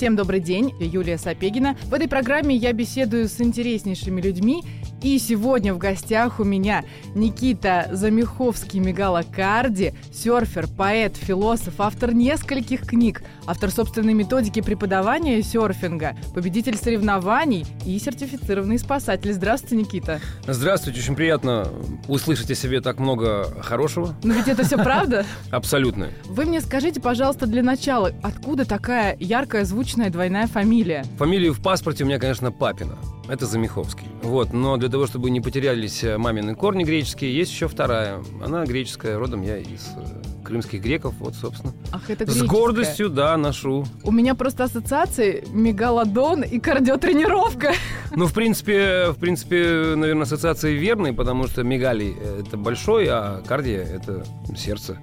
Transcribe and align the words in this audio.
Всем 0.00 0.16
добрый 0.16 0.40
день, 0.40 0.72
я 0.80 0.86
Юлия 0.86 1.18
Сапегина. 1.18 1.76
В 1.84 1.92
этой 1.92 2.08
программе 2.08 2.56
я 2.56 2.72
беседую 2.72 3.28
с 3.28 3.38
интереснейшими 3.38 4.18
людьми. 4.22 4.62
И 5.02 5.18
сегодня 5.18 5.72
в 5.72 5.78
гостях 5.78 6.40
у 6.40 6.44
меня 6.44 6.84
Никита 7.14 7.88
Замиховский 7.90 8.80
Мегалокарди, 8.80 9.94
серфер, 10.12 10.66
поэт, 10.68 11.16
философ, 11.16 11.74
автор 11.78 12.12
нескольких 12.12 12.86
книг, 12.86 13.22
автор 13.46 13.70
собственной 13.70 14.12
методики 14.12 14.60
преподавания 14.60 15.42
серфинга, 15.42 16.16
победитель 16.34 16.76
соревнований 16.76 17.66
и 17.86 17.98
сертифицированный 17.98 18.78
спасатель. 18.78 19.32
Здравствуйте, 19.32 19.76
Никита. 19.76 20.20
Здравствуйте, 20.46 21.00
очень 21.00 21.16
приятно 21.16 21.68
услышать 22.06 22.50
о 22.50 22.54
себе 22.54 22.82
так 22.82 22.98
много 22.98 23.62
хорошего. 23.62 24.14
Но 24.22 24.34
ведь 24.34 24.48
это 24.48 24.64
все 24.66 24.76
правда? 24.76 25.24
Абсолютно. 25.50 26.10
Вы 26.26 26.44
мне 26.44 26.60
скажите, 26.60 27.00
пожалуйста, 27.00 27.46
для 27.46 27.62
начала, 27.62 28.12
откуда 28.22 28.66
такая 28.66 29.16
яркая, 29.18 29.64
звучная 29.64 30.10
двойная 30.10 30.46
фамилия? 30.46 31.04
Фамилия 31.16 31.52
в 31.52 31.62
паспорте 31.62 32.04
у 32.04 32.06
меня, 32.06 32.18
конечно, 32.18 32.52
Папина. 32.52 32.98
Это 33.30 33.46
Замиховский. 33.46 34.08
Вот, 34.22 34.52
но 34.52 34.76
для 34.76 34.88
того, 34.88 35.06
чтобы 35.06 35.30
не 35.30 35.40
потерялись 35.40 36.02
э, 36.02 36.18
мамины 36.18 36.56
корни 36.56 36.82
греческие, 36.82 37.32
есть 37.32 37.52
еще 37.52 37.68
вторая. 37.68 38.24
Она 38.44 38.64
греческая, 38.66 39.18
родом 39.18 39.42
я 39.42 39.56
из 39.58 39.88
э, 39.96 40.42
крымских 40.44 40.82
греков, 40.82 41.14
вот, 41.20 41.36
собственно. 41.36 41.72
Ах, 41.92 42.10
это 42.10 42.28
С 42.28 42.42
гордостью, 42.42 43.08
да, 43.08 43.36
ношу. 43.36 43.86
У 44.02 44.10
меня 44.10 44.34
просто 44.34 44.64
ассоциации 44.64 45.44
мегалодон 45.52 46.42
и 46.42 46.58
кардиотренировка. 46.58 47.72
Ну, 48.12 48.26
в 48.26 48.34
принципе, 48.34 49.12
в 49.12 49.18
принципе, 49.20 49.94
наверное, 49.94 50.24
ассоциации 50.24 50.74
верные, 50.74 51.12
потому 51.12 51.46
что 51.46 51.62
мегалий– 51.62 52.16
это 52.40 52.56
большой, 52.56 53.06
а 53.08 53.40
кардия– 53.46 53.84
это 53.84 54.24
сердце. 54.56 54.98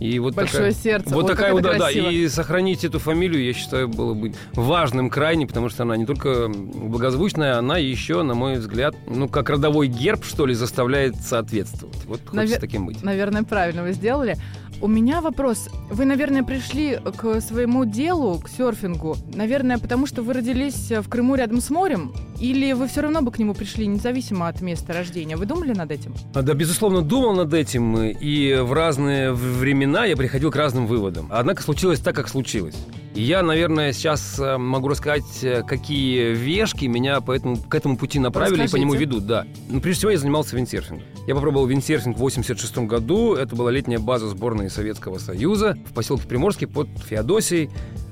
И 0.00 0.18
вот 0.18 0.34
Большое 0.34 0.70
такая, 0.70 0.72
сердце. 0.72 1.14
Вот 1.14 1.24
Ой, 1.24 1.30
такая 1.30 1.52
вот, 1.52 1.62
да, 1.62 1.76
да. 1.76 1.90
И 1.90 2.28
сохранить 2.28 2.84
эту 2.84 2.98
фамилию, 2.98 3.44
я 3.44 3.52
считаю, 3.52 3.88
было 3.88 4.14
бы 4.14 4.32
важным 4.54 5.10
крайне, 5.10 5.46
потому 5.46 5.68
что 5.68 5.82
она 5.82 5.96
не 5.96 6.06
только 6.06 6.48
благозвучная, 6.48 7.58
она 7.58 7.78
еще, 7.78 8.22
на 8.22 8.34
мой 8.34 8.58
взгляд, 8.58 8.94
ну, 9.06 9.28
как 9.28 9.50
родовой 9.50 9.88
герб, 9.88 10.24
что 10.24 10.46
ли, 10.46 10.54
заставляет 10.54 11.16
соответствовать. 11.16 12.04
Вот 12.04 12.20
Навер... 12.32 12.40
хочется 12.40 12.60
таким 12.60 12.86
быть. 12.86 13.02
Наверное, 13.02 13.42
правильно 13.42 13.82
вы 13.82 13.92
сделали. 13.92 14.36
У 14.80 14.86
меня 14.86 15.20
вопрос. 15.20 15.68
Вы, 15.90 16.04
наверное, 16.04 16.44
пришли 16.44 17.00
к 17.16 17.40
своему 17.40 17.84
делу, 17.84 18.38
к 18.38 18.48
серфингу, 18.48 19.16
наверное, 19.34 19.78
потому 19.78 20.06
что 20.06 20.22
вы 20.22 20.34
родились 20.34 20.92
в 20.92 21.08
Крыму 21.08 21.34
рядом 21.34 21.60
с 21.60 21.68
морем? 21.70 22.12
Или 22.40 22.72
вы 22.72 22.86
все 22.86 23.00
равно 23.00 23.20
бы 23.20 23.32
к 23.32 23.40
нему 23.40 23.54
пришли, 23.54 23.88
независимо 23.88 24.46
от 24.46 24.60
места 24.60 24.92
рождения? 24.92 25.36
Вы 25.36 25.46
думали 25.46 25.72
над 25.72 25.90
этим? 25.90 26.14
А, 26.34 26.42
да, 26.42 26.54
безусловно, 26.54 27.02
думал 27.02 27.34
над 27.34 27.52
этим. 27.52 27.98
И 27.98 28.54
в 28.54 28.72
разные 28.72 29.32
времена 29.32 30.04
я 30.04 30.16
приходил 30.16 30.52
к 30.52 30.56
разным 30.56 30.86
выводам. 30.86 31.26
Однако 31.30 31.62
случилось 31.62 31.98
так, 31.98 32.14
как 32.14 32.28
случилось. 32.28 32.76
Я, 33.14 33.42
наверное, 33.42 33.92
сейчас 33.92 34.38
э, 34.38 34.58
могу 34.58 34.86
рассказать, 34.86 35.42
э, 35.42 35.64
какие 35.64 36.34
вешки 36.34 36.84
меня 36.84 37.20
по 37.20 37.32
этому, 37.32 37.56
к 37.56 37.74
этому 37.74 37.96
пути 37.96 38.20
направили 38.20 38.62
Расскажите. 38.62 38.76
и 38.76 38.78
по 38.78 38.80
нему 38.80 38.94
ведут. 38.94 39.26
Да. 39.26 39.44
Ну, 39.68 39.80
прежде 39.80 39.98
всего, 39.98 40.10
я 40.12 40.18
занимался 40.18 40.54
виндсерфингом. 40.54 41.04
Я 41.26 41.34
попробовал 41.34 41.66
виндсерфинг 41.66 42.16
в 42.16 42.20
86 42.20 42.78
году. 42.78 43.34
Это 43.34 43.56
была 43.56 43.72
летняя 43.72 43.98
база 43.98 44.28
сборной 44.28 44.67
Советского 44.70 45.18
Союза 45.18 45.76
в 45.88 45.94
поселке 45.94 46.26
Приморский 46.26 46.66
под 46.66 46.88
Феодосией. 47.06 47.70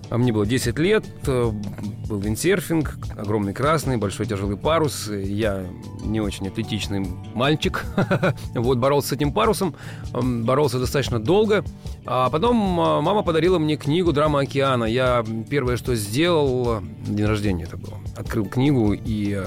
А 0.09 0.19
мне 0.19 0.33
было 0.33 0.47
10 0.47 0.79
лет, 0.79 1.05
э, 1.27 1.51
был 2.09 2.19
виндсерфинг, 2.21 2.97
огромный 3.17 3.53
красный, 3.53 3.97
большой 3.97 4.27
тяжелый 4.27 4.57
парус. 4.57 5.09
Я 5.11 5.67
не 6.05 6.21
очень 6.21 6.47
атлетичный 6.47 7.05
мальчик. 7.35 7.85
вот, 8.55 8.79
боролся 8.79 9.09
с 9.09 9.13
этим 9.13 9.33
парусом, 9.33 9.75
боролся 10.13 10.79
достаточно 10.79 11.19
долго. 11.19 11.65
А 12.05 12.31
потом 12.31 12.81
а, 12.81 13.01
мама 13.01 13.23
подарила 13.23 13.59
мне 13.59 13.77
книгу 13.77 14.13
«Драма 14.13 14.41
океана». 14.41 14.85
Я 14.85 15.25
первое, 15.51 15.77
что 15.77 15.97
сделал, 15.97 16.83
день 17.05 17.27
рождения 17.27 17.65
это 17.65 17.77
было, 17.77 17.95
открыл 18.17 18.47
книгу 18.47 18.93
и 18.93 19.43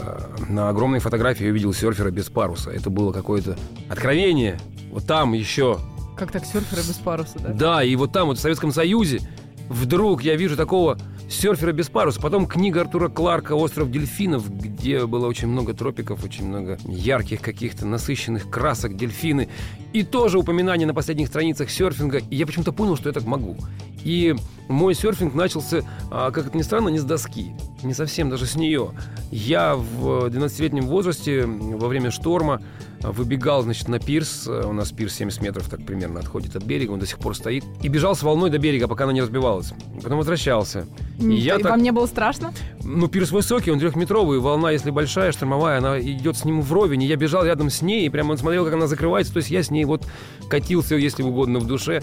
на 0.50 0.68
огромной 0.68 1.00
фотографии 1.00 1.46
увидел 1.46 1.74
серфера 1.74 2.12
без 2.12 2.26
паруса. 2.30 2.70
Это 2.70 2.90
было 2.90 3.14
какое-то 3.14 3.58
откровение. 3.90 4.60
Вот 4.92 5.06
там 5.06 5.32
еще 5.34 5.80
как 6.20 6.32
так, 6.32 6.46
серфера 6.46 6.80
без 6.80 6.96
паруса, 6.96 7.40
да? 7.40 7.50
Да, 7.50 7.84
и 7.84 7.96
вот 7.96 8.12
там, 8.12 8.28
вот 8.28 8.38
в 8.38 8.42
Советском 8.42 8.72
Союзе, 8.72 9.22
вдруг 9.70 10.22
я 10.22 10.36
вижу 10.36 10.58
такого 10.58 10.98
серфера 11.30 11.72
без 11.72 11.90
паруса. 11.90 12.20
Потом 12.20 12.48
книга 12.48 12.82
Артура 12.82 13.08
Кларка 13.08 13.54
«Остров 13.54 13.92
дельфинов», 13.92 14.50
где 14.50 15.06
было 15.06 15.28
очень 15.28 15.48
много 15.48 15.74
тропиков, 15.74 16.24
очень 16.24 16.48
много 16.48 16.78
ярких 16.86 17.42
каких-то 17.42 17.86
насыщенных 17.86 18.50
красок, 18.50 18.98
дельфины. 18.98 19.50
И 19.94 20.04
тоже 20.04 20.40
упоминание 20.40 20.88
на 20.88 20.94
последних 20.94 21.28
страницах 21.28 21.70
серфинга. 21.70 22.20
И 22.30 22.36
я 22.36 22.46
почему-то 22.46 22.72
понял, 22.72 22.98
что 22.98 23.10
я 23.10 23.14
так 23.14 23.26
могу. 23.26 23.58
И 24.04 24.36
мой 24.68 24.96
серфинг 24.96 25.34
начался, 25.34 25.82
а, 26.12 26.32
как 26.32 26.48
это 26.48 26.58
ни 26.58 26.62
странно, 26.62 26.90
не 26.90 27.00
с 27.00 27.04
доски. 27.04 27.54
Не 27.84 27.94
совсем 27.94 28.30
даже 28.30 28.46
с 28.46 28.56
нее. 28.56 28.92
Я 29.32 29.76
в 29.76 30.26
12-летнем 30.28 30.86
возрасте 30.86 31.46
во 31.46 31.88
время 31.88 32.12
шторма 32.12 32.62
выбегал, 33.02 33.62
значит, 33.62 33.88
на 33.88 34.00
пирс. 34.00 34.48
У 34.48 34.74
нас 34.74 34.92
пирс 34.92 35.16
70 35.16 35.42
метров 35.42 35.70
так 35.70 35.86
примерно 35.86 36.20
отходит 36.20 36.56
от 36.56 36.64
берега, 36.64 36.92
он 36.92 37.00
до 37.00 37.06
сих 37.06 37.20
пор 37.20 37.36
стоит. 37.36 37.64
И 37.82 37.88
бежал 37.88 38.16
с 38.16 38.24
волной 38.24 38.50
до 38.50 38.58
берега, 38.58 38.88
пока 38.88 39.06
она 39.06 39.14
не 39.14 39.22
разбивалась. 39.22 39.74
Потом 40.02 40.18
возвращался. 40.18 40.88
И 41.20 41.36
я 41.36 41.56
и 41.58 41.62
так... 41.62 41.72
Вам 41.72 41.82
не 41.82 41.92
было 41.92 42.06
страшно? 42.06 42.54
Ну, 42.84 43.08
пирс 43.08 43.32
высокий, 43.32 43.72
он 43.72 43.80
трехметровый, 43.80 44.40
волна, 44.40 44.72
если 44.72 44.90
большая, 44.90 45.32
штормовая, 45.32 45.78
она 45.78 46.00
идет 46.00 46.38
с 46.38 46.46
ним 46.46 46.62
вровень. 46.62 47.04
И 47.04 47.08
я 47.08 47.16
бежал 47.18 47.46
рядом 47.46 47.70
с 47.70 47.82
ней, 47.82 48.06
и 48.06 48.10
прямо 48.10 48.32
он 48.32 48.38
смотрел, 48.38 48.66
как 48.66 48.74
она 48.74 48.88
закрывается. 48.88 49.34
То 49.34 49.38
есть 49.38 49.52
я 49.52 49.62
с 49.62 49.70
ней 49.70 49.86
вот 49.86 50.08
катился, 50.50 50.96
если 50.96 51.24
угодно, 51.24 51.60
в 51.60 51.68
душе. 51.68 52.02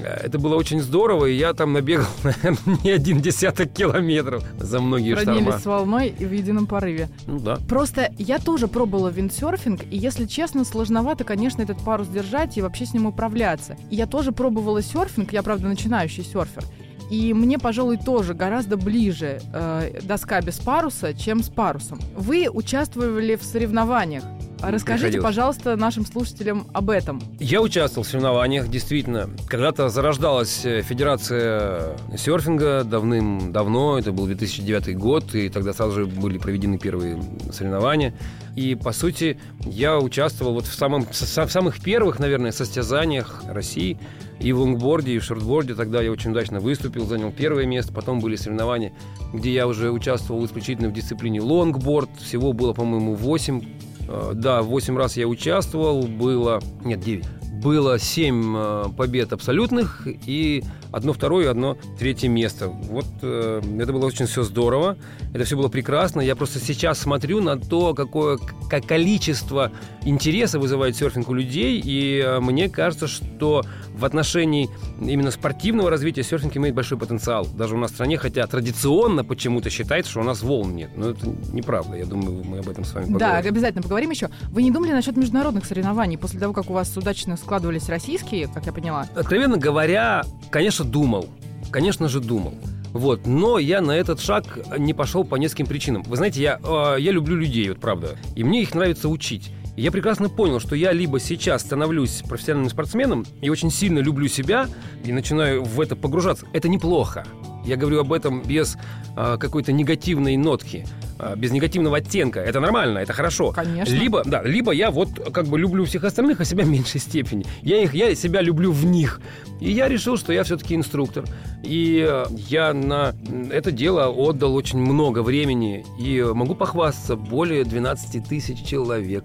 Это 0.00 0.38
было 0.38 0.56
очень 0.56 0.80
здорово, 0.80 1.26
и 1.26 1.34
я 1.34 1.54
там 1.54 1.72
набегал, 1.72 2.06
наверное, 2.24 2.78
не 2.82 2.90
один 2.90 3.20
десяток 3.20 3.72
километров 3.72 4.44
за 4.58 4.80
многие 4.80 5.14
Роднились 5.14 5.42
шторма. 5.42 5.58
с 5.58 5.66
волной 5.66 6.14
и 6.18 6.24
в 6.24 6.32
едином 6.32 6.66
порыве. 6.66 7.08
Ну 7.26 7.38
да. 7.38 7.58
Просто 7.68 8.12
я 8.18 8.38
тоже 8.38 8.68
пробовала 8.68 9.08
виндсерфинг, 9.08 9.82
и, 9.90 9.96
если 9.96 10.26
честно, 10.26 10.64
сложновато, 10.64 11.24
конечно, 11.24 11.62
этот 11.62 11.78
парус 11.78 12.08
держать 12.08 12.56
и 12.58 12.62
вообще 12.62 12.86
с 12.86 12.94
ним 12.94 13.06
управляться. 13.06 13.76
И 13.90 13.96
я 13.96 14.06
тоже 14.06 14.32
пробовала 14.32 14.82
серфинг, 14.82 15.32
я, 15.32 15.42
правда, 15.42 15.68
начинающий 15.68 16.24
серфер. 16.24 16.64
И 17.10 17.32
мне, 17.34 17.58
пожалуй, 17.58 17.98
тоже 17.98 18.34
гораздо 18.34 18.76
ближе 18.76 19.40
э, 19.52 20.00
доска 20.02 20.40
без 20.40 20.58
паруса, 20.58 21.14
чем 21.14 21.42
с 21.42 21.48
парусом. 21.48 22.00
Вы 22.16 22.48
участвовали 22.48 23.36
в 23.36 23.42
соревнованиях. 23.42 24.24
Расскажите, 24.62 25.20
пожалуйста, 25.20 25.76
нашим 25.76 26.06
слушателям 26.06 26.66
об 26.72 26.90
этом. 26.90 27.20
Я 27.38 27.60
участвовал 27.60 28.04
в 28.04 28.08
соревнованиях, 28.08 28.68
действительно. 28.68 29.30
Когда-то 29.48 29.88
зарождалась 29.88 30.64
э, 30.64 30.82
Федерация 30.82 31.96
серфинга 32.16 32.84
давным-давно, 32.84 33.98
это 33.98 34.12
был 34.12 34.26
2009 34.26 34.96
год, 34.96 35.34
и 35.34 35.48
тогда 35.48 35.72
сразу 35.72 35.92
же 35.92 36.06
были 36.06 36.38
проведены 36.38 36.78
первые 36.78 37.22
соревнования. 37.52 38.14
И, 38.56 38.74
по 38.74 38.92
сути, 38.92 39.38
я 39.60 39.98
участвовал 39.98 40.54
вот 40.54 40.66
в, 40.66 40.74
самом, 40.74 41.04
в 41.04 41.14
самых 41.14 41.80
первых, 41.80 42.18
наверное, 42.18 42.52
состязаниях 42.52 43.44
России 43.48 43.98
и 44.40 44.52
в 44.52 44.60
лонгборде, 44.60 45.12
и 45.12 45.18
в 45.18 45.24
шортборде. 45.24 45.74
Тогда 45.74 46.00
я 46.00 46.10
очень 46.10 46.30
удачно 46.30 46.60
выступил, 46.60 47.06
занял 47.06 47.30
первое 47.30 47.66
место. 47.66 47.92
Потом 47.92 48.20
были 48.20 48.36
соревнования, 48.36 48.92
где 49.34 49.52
я 49.52 49.66
уже 49.66 49.90
участвовал 49.90 50.44
исключительно 50.46 50.88
в 50.88 50.94
дисциплине 50.94 51.42
лонгборд. 51.42 52.08
Всего 52.18 52.54
было, 52.54 52.72
по-моему, 52.72 53.14
8 53.14 53.62
Э, 53.62 53.95
да, 54.34 54.62
8 54.62 54.96
раз 54.96 55.16
я 55.16 55.26
участвовал, 55.26 56.02
было... 56.02 56.60
Нет, 56.84 57.00
9 57.00 57.24
было 57.56 57.98
7 57.98 58.54
э, 58.56 58.84
побед 58.96 59.32
абсолютных 59.32 60.06
и 60.26 60.62
одно 60.92 61.12
второе, 61.12 61.50
одно 61.50 61.76
третье 61.98 62.28
место. 62.28 62.68
Вот 62.68 63.06
э, 63.22 63.62
это 63.80 63.92
было 63.92 64.06
очень 64.06 64.26
все 64.26 64.42
здорово, 64.42 64.96
это 65.34 65.44
все 65.44 65.56
было 65.56 65.68
прекрасно. 65.68 66.20
Я 66.20 66.36
просто 66.36 66.58
сейчас 66.60 66.98
смотрю 67.00 67.40
на 67.40 67.58
то, 67.58 67.94
какое 67.94 68.38
как 68.68 68.86
количество 68.86 69.72
интереса 70.04 70.58
вызывает 70.58 70.96
серфинг 70.96 71.28
у 71.28 71.34
людей, 71.34 71.80
и 71.82 72.22
э, 72.24 72.40
мне 72.40 72.68
кажется, 72.68 73.08
что 73.08 73.64
в 73.96 74.04
отношении 74.04 74.68
именно 75.00 75.30
спортивного 75.30 75.90
развития 75.90 76.22
серфинг 76.22 76.56
имеет 76.56 76.74
большой 76.74 76.98
потенциал. 76.98 77.46
Даже 77.46 77.74
у 77.74 77.78
нас 77.78 77.90
в 77.90 77.94
стране, 77.94 78.18
хотя 78.18 78.46
традиционно 78.46 79.24
почему-то 79.24 79.70
считается, 79.70 80.10
что 80.10 80.20
у 80.20 80.24
нас 80.24 80.42
волн 80.42 80.76
нет. 80.76 80.90
Но 80.96 81.10
это 81.10 81.26
неправда. 81.52 81.96
Я 81.96 82.04
думаю, 82.04 82.44
мы 82.44 82.58
об 82.58 82.68
этом 82.68 82.84
с 82.84 82.92
вами 82.92 83.06
поговорим. 83.06 83.42
Да, 83.42 83.48
обязательно 83.48 83.82
поговорим 83.82 84.10
еще. 84.10 84.28
Вы 84.50 84.62
не 84.62 84.70
думали 84.70 84.92
насчет 84.92 85.16
международных 85.16 85.64
соревнований 85.64 86.18
после 86.18 86.38
того, 86.38 86.52
как 86.52 86.70
у 86.70 86.74
вас 86.74 86.94
удачно 86.96 87.36
складывались 87.36 87.88
российские, 87.88 88.48
как 88.48 88.66
я 88.66 88.72
поняла? 88.72 89.06
Откровенно 89.14 89.56
говоря, 89.56 90.24
конечно, 90.50 90.84
думал. 90.84 91.28
Конечно 91.70 92.08
же, 92.08 92.20
думал. 92.20 92.54
Вот, 92.92 93.26
но 93.26 93.58
я 93.58 93.80
на 93.80 93.92
этот 93.92 94.20
шаг 94.20 94.58
не 94.78 94.94
пошел 94.94 95.24
по 95.24 95.36
нескольким 95.36 95.66
причинам. 95.66 96.02
Вы 96.04 96.16
знаете, 96.16 96.40
я, 96.40 96.60
э, 96.62 96.96
я 96.98 97.12
люблю 97.12 97.36
людей, 97.36 97.68
вот 97.68 97.78
правда, 97.78 98.16
и 98.34 98.42
мне 98.42 98.62
их 98.62 98.74
нравится 98.74 99.08
учить. 99.08 99.50
И 99.76 99.82
я 99.82 99.92
прекрасно 99.92 100.28
понял, 100.28 100.58
что 100.58 100.74
я 100.74 100.92
либо 100.92 101.20
сейчас 101.20 101.62
становлюсь 101.62 102.22
профессиональным 102.28 102.70
спортсменом 102.70 103.26
и 103.40 103.50
очень 103.50 103.70
сильно 103.70 103.98
люблю 103.98 104.26
себя 104.28 104.68
и 105.04 105.12
начинаю 105.12 105.62
в 105.64 105.80
это 105.80 105.96
погружаться. 105.96 106.46
Это 106.52 106.68
неплохо. 106.68 107.26
Я 107.64 107.76
говорю 107.76 108.00
об 108.00 108.12
этом 108.12 108.42
без 108.42 108.76
э, 109.16 109.36
какой-то 109.38 109.72
негативной 109.72 110.36
нотки. 110.36 110.86
а, 111.18 111.34
без 111.34 111.50
негативного 111.50 111.98
оттенка. 111.98 112.40
Это 112.40 112.60
нормально, 112.60 112.98
это 112.98 113.12
хорошо. 113.12 113.52
Конечно. 113.52 113.94
Либо, 113.94 114.22
да, 114.24 114.42
либо 114.42 114.72
я 114.72 114.90
вот 114.90 115.08
как 115.32 115.46
бы 115.46 115.58
люблю 115.58 115.84
всех 115.84 116.04
остальных, 116.04 116.40
а 116.40 116.44
себя 116.44 116.64
в 116.64 116.68
меньшей 116.68 117.00
степени. 117.00 117.44
Я 117.62 117.82
их, 117.82 117.94
я 117.94 118.14
себя 118.14 118.42
люблю 118.42 118.72
в 118.72 118.84
них. 118.84 119.20
И 119.60 119.70
я 119.70 119.88
решил, 119.88 120.16
что 120.16 120.32
я 120.32 120.44
все-таки 120.44 120.74
инструктор. 120.74 121.24
И 121.62 122.06
э, 122.08 122.26
я 122.48 122.72
на 122.72 123.14
это 123.50 123.72
дело 123.72 124.08
отдал 124.08 124.54
очень 124.54 124.78
много 124.78 125.22
времени. 125.22 125.84
И 125.98 126.22
могу 126.22 126.54
похвастаться, 126.54 127.16
более 127.16 127.64
12 127.64 128.28
тысяч 128.28 128.62
человек 128.64 129.24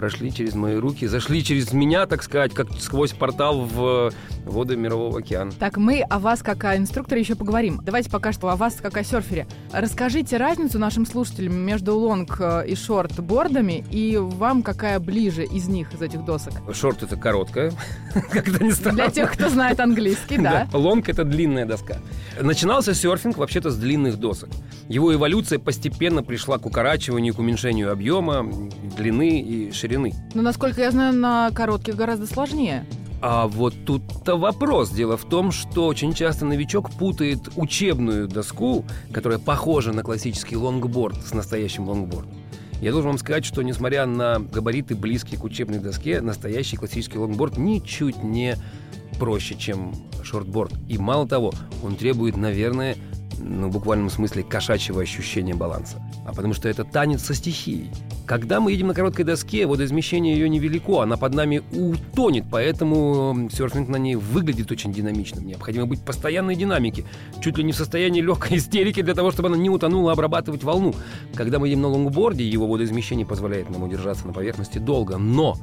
прошли 0.00 0.32
через 0.32 0.54
мои 0.54 0.76
руки, 0.76 1.06
зашли 1.06 1.44
через 1.44 1.74
меня, 1.74 2.06
так 2.06 2.22
сказать, 2.22 2.54
как 2.54 2.68
сквозь 2.78 3.12
портал 3.12 3.60
в 3.60 4.10
воды 4.44 4.76
Мирового 4.76 5.18
океана. 5.18 5.52
Так, 5.52 5.76
мы 5.76 6.02
о 6.02 6.18
вас 6.18 6.42
как 6.42 6.64
о 6.64 6.76
инструкторе 6.76 7.20
еще 7.20 7.34
поговорим. 7.34 7.80
Давайте 7.82 8.10
пока 8.10 8.32
что 8.32 8.48
о 8.48 8.56
вас 8.56 8.74
как 8.74 8.96
о 8.96 9.04
серфере. 9.04 9.46
Расскажите 9.72 10.36
разницу 10.36 10.78
нашим 10.78 11.06
слушателям 11.06 11.54
между 11.54 11.96
лонг 11.96 12.36
э, 12.40 12.64
и 12.66 12.74
шорт-бордами, 12.74 13.84
и 13.90 14.16
вам 14.16 14.62
какая 14.62 14.98
ближе 15.00 15.44
из 15.44 15.68
них, 15.68 15.92
из 15.92 16.02
этих 16.02 16.24
досок? 16.24 16.52
Шорт— 16.72 17.02
это 17.04 17.16
короткая, 17.16 17.72
как-то 18.32 18.64
не 18.64 18.72
странно. 18.72 18.96
Для 18.96 19.10
тех, 19.10 19.32
кто 19.32 19.48
знает 19.48 19.80
английский, 19.80 20.38
да. 20.38 20.68
Лонг— 20.72 21.08
это 21.08 21.24
длинная 21.24 21.66
доска. 21.66 21.96
Начинался 22.40 22.94
серфинг 22.94 23.36
вообще-то 23.38 23.70
с 23.70 23.76
длинных 23.76 24.16
досок. 24.16 24.50
Его 24.88 25.14
эволюция 25.14 25.58
постепенно 25.58 26.22
пришла 26.22 26.58
к 26.58 26.66
укорачиванию, 26.66 27.34
к 27.34 27.38
уменьшению 27.38 27.92
объема, 27.92 28.46
длины 28.96 29.40
и 29.40 29.72
ширины. 29.72 30.14
Но, 30.34 30.42
насколько 30.42 30.80
я 30.80 30.90
знаю, 30.90 31.14
на 31.14 31.50
коротких 31.50 31.96
гораздо 31.96 32.26
сложнее. 32.26 32.86
А 33.22 33.46
вот 33.46 33.74
тут-то 33.84 34.36
вопрос. 34.36 34.90
Дело 34.90 35.16
в 35.16 35.24
том, 35.24 35.52
что 35.52 35.86
очень 35.86 36.14
часто 36.14 36.46
новичок 36.46 36.90
путает 36.90 37.50
учебную 37.56 38.28
доску, 38.28 38.84
которая 39.12 39.38
похожа 39.38 39.92
на 39.92 40.02
классический 40.02 40.56
лонгборд 40.56 41.16
с 41.24 41.34
настоящим 41.34 41.88
лонгбордом. 41.88 42.32
Я 42.80 42.92
должен 42.92 43.10
вам 43.10 43.18
сказать, 43.18 43.44
что 43.44 43.60
несмотря 43.60 44.06
на 44.06 44.38
габариты 44.38 44.94
близкие 44.94 45.38
к 45.38 45.44
учебной 45.44 45.80
доске, 45.80 46.22
настоящий 46.22 46.78
классический 46.78 47.18
лонгборд 47.18 47.58
ничуть 47.58 48.22
не 48.22 48.56
проще, 49.18 49.54
чем 49.54 49.92
шортборд. 50.22 50.72
И 50.88 50.96
мало 50.96 51.28
того, 51.28 51.52
он 51.84 51.96
требует, 51.96 52.38
наверное, 52.38 52.96
ну, 53.38 53.68
в 53.68 53.72
буквальном 53.72 54.08
смысле 54.08 54.44
кошачьего 54.44 55.02
ощущения 55.02 55.54
баланса. 55.54 56.02
А 56.26 56.32
потому 56.32 56.54
что 56.54 56.70
это 56.70 56.84
танец 56.84 57.22
со 57.22 57.34
стихией. 57.34 57.90
Когда 58.30 58.60
мы 58.60 58.70
едем 58.70 58.86
на 58.86 58.94
короткой 58.94 59.24
доске, 59.24 59.66
водоизмещение 59.66 60.34
ее 60.34 60.48
невелико, 60.48 61.02
она 61.02 61.16
под 61.16 61.34
нами 61.34 61.64
утонет, 61.72 62.44
поэтому 62.48 63.48
серфинг 63.52 63.88
на 63.88 63.96
ней 63.96 64.14
выглядит 64.14 64.70
очень 64.70 64.92
динамичным. 64.92 65.44
Необходимо 65.44 65.86
быть 65.86 66.00
постоянной 66.00 66.54
динамике, 66.54 67.04
чуть 67.42 67.58
ли 67.58 67.64
не 67.64 67.72
в 67.72 67.76
состоянии 67.76 68.20
легкой 68.20 68.56
истерики 68.58 69.02
для 69.02 69.14
того, 69.14 69.32
чтобы 69.32 69.48
она 69.48 69.56
не 69.56 69.68
утонула, 69.68 70.12
обрабатывать 70.12 70.62
волну. 70.62 70.94
Когда 71.34 71.58
мы 71.58 71.66
едем 71.66 71.80
на 71.80 71.88
лонгборде, 71.88 72.48
его 72.48 72.68
водоизмещение 72.68 73.26
позволяет 73.26 73.68
нам 73.68 73.82
удержаться 73.82 74.28
на 74.28 74.32
поверхности 74.32 74.78
долго, 74.78 75.18
но 75.18 75.56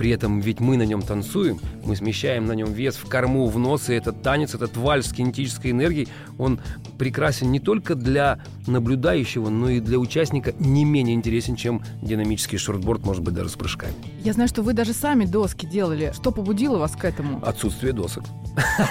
при 0.00 0.12
этом 0.12 0.40
ведь 0.40 0.60
мы 0.60 0.78
на 0.78 0.84
нем 0.84 1.02
танцуем, 1.02 1.60
мы 1.84 1.94
смещаем 1.94 2.46
на 2.46 2.52
нем 2.52 2.72
вес 2.72 2.96
в 2.96 3.06
корму, 3.06 3.46
в 3.48 3.58
нос, 3.58 3.90
и 3.90 3.92
этот 3.92 4.22
танец, 4.22 4.54
этот 4.54 4.74
вальс 4.78 5.08
с 5.08 5.12
кинетической 5.12 5.72
энергией, 5.72 6.08
он 6.38 6.58
прекрасен 6.96 7.52
не 7.52 7.60
только 7.60 7.94
для 7.94 8.40
наблюдающего, 8.66 9.50
но 9.50 9.68
и 9.68 9.78
для 9.78 9.98
участника 9.98 10.54
не 10.58 10.86
менее 10.86 11.14
интересен, 11.14 11.54
чем 11.54 11.82
динамический 12.00 12.56
шортборд, 12.56 13.04
может 13.04 13.22
быть, 13.22 13.34
даже 13.34 13.50
с 13.50 13.56
прыжками. 13.56 13.92
Я 14.24 14.32
знаю, 14.32 14.48
что 14.48 14.62
вы 14.62 14.72
даже 14.72 14.94
сами 14.94 15.26
доски 15.26 15.66
делали. 15.66 16.14
Что 16.14 16.30
побудило 16.30 16.78
вас 16.78 16.92
к 16.92 17.04
этому? 17.04 17.44
Отсутствие 17.44 17.92
досок. 17.92 18.24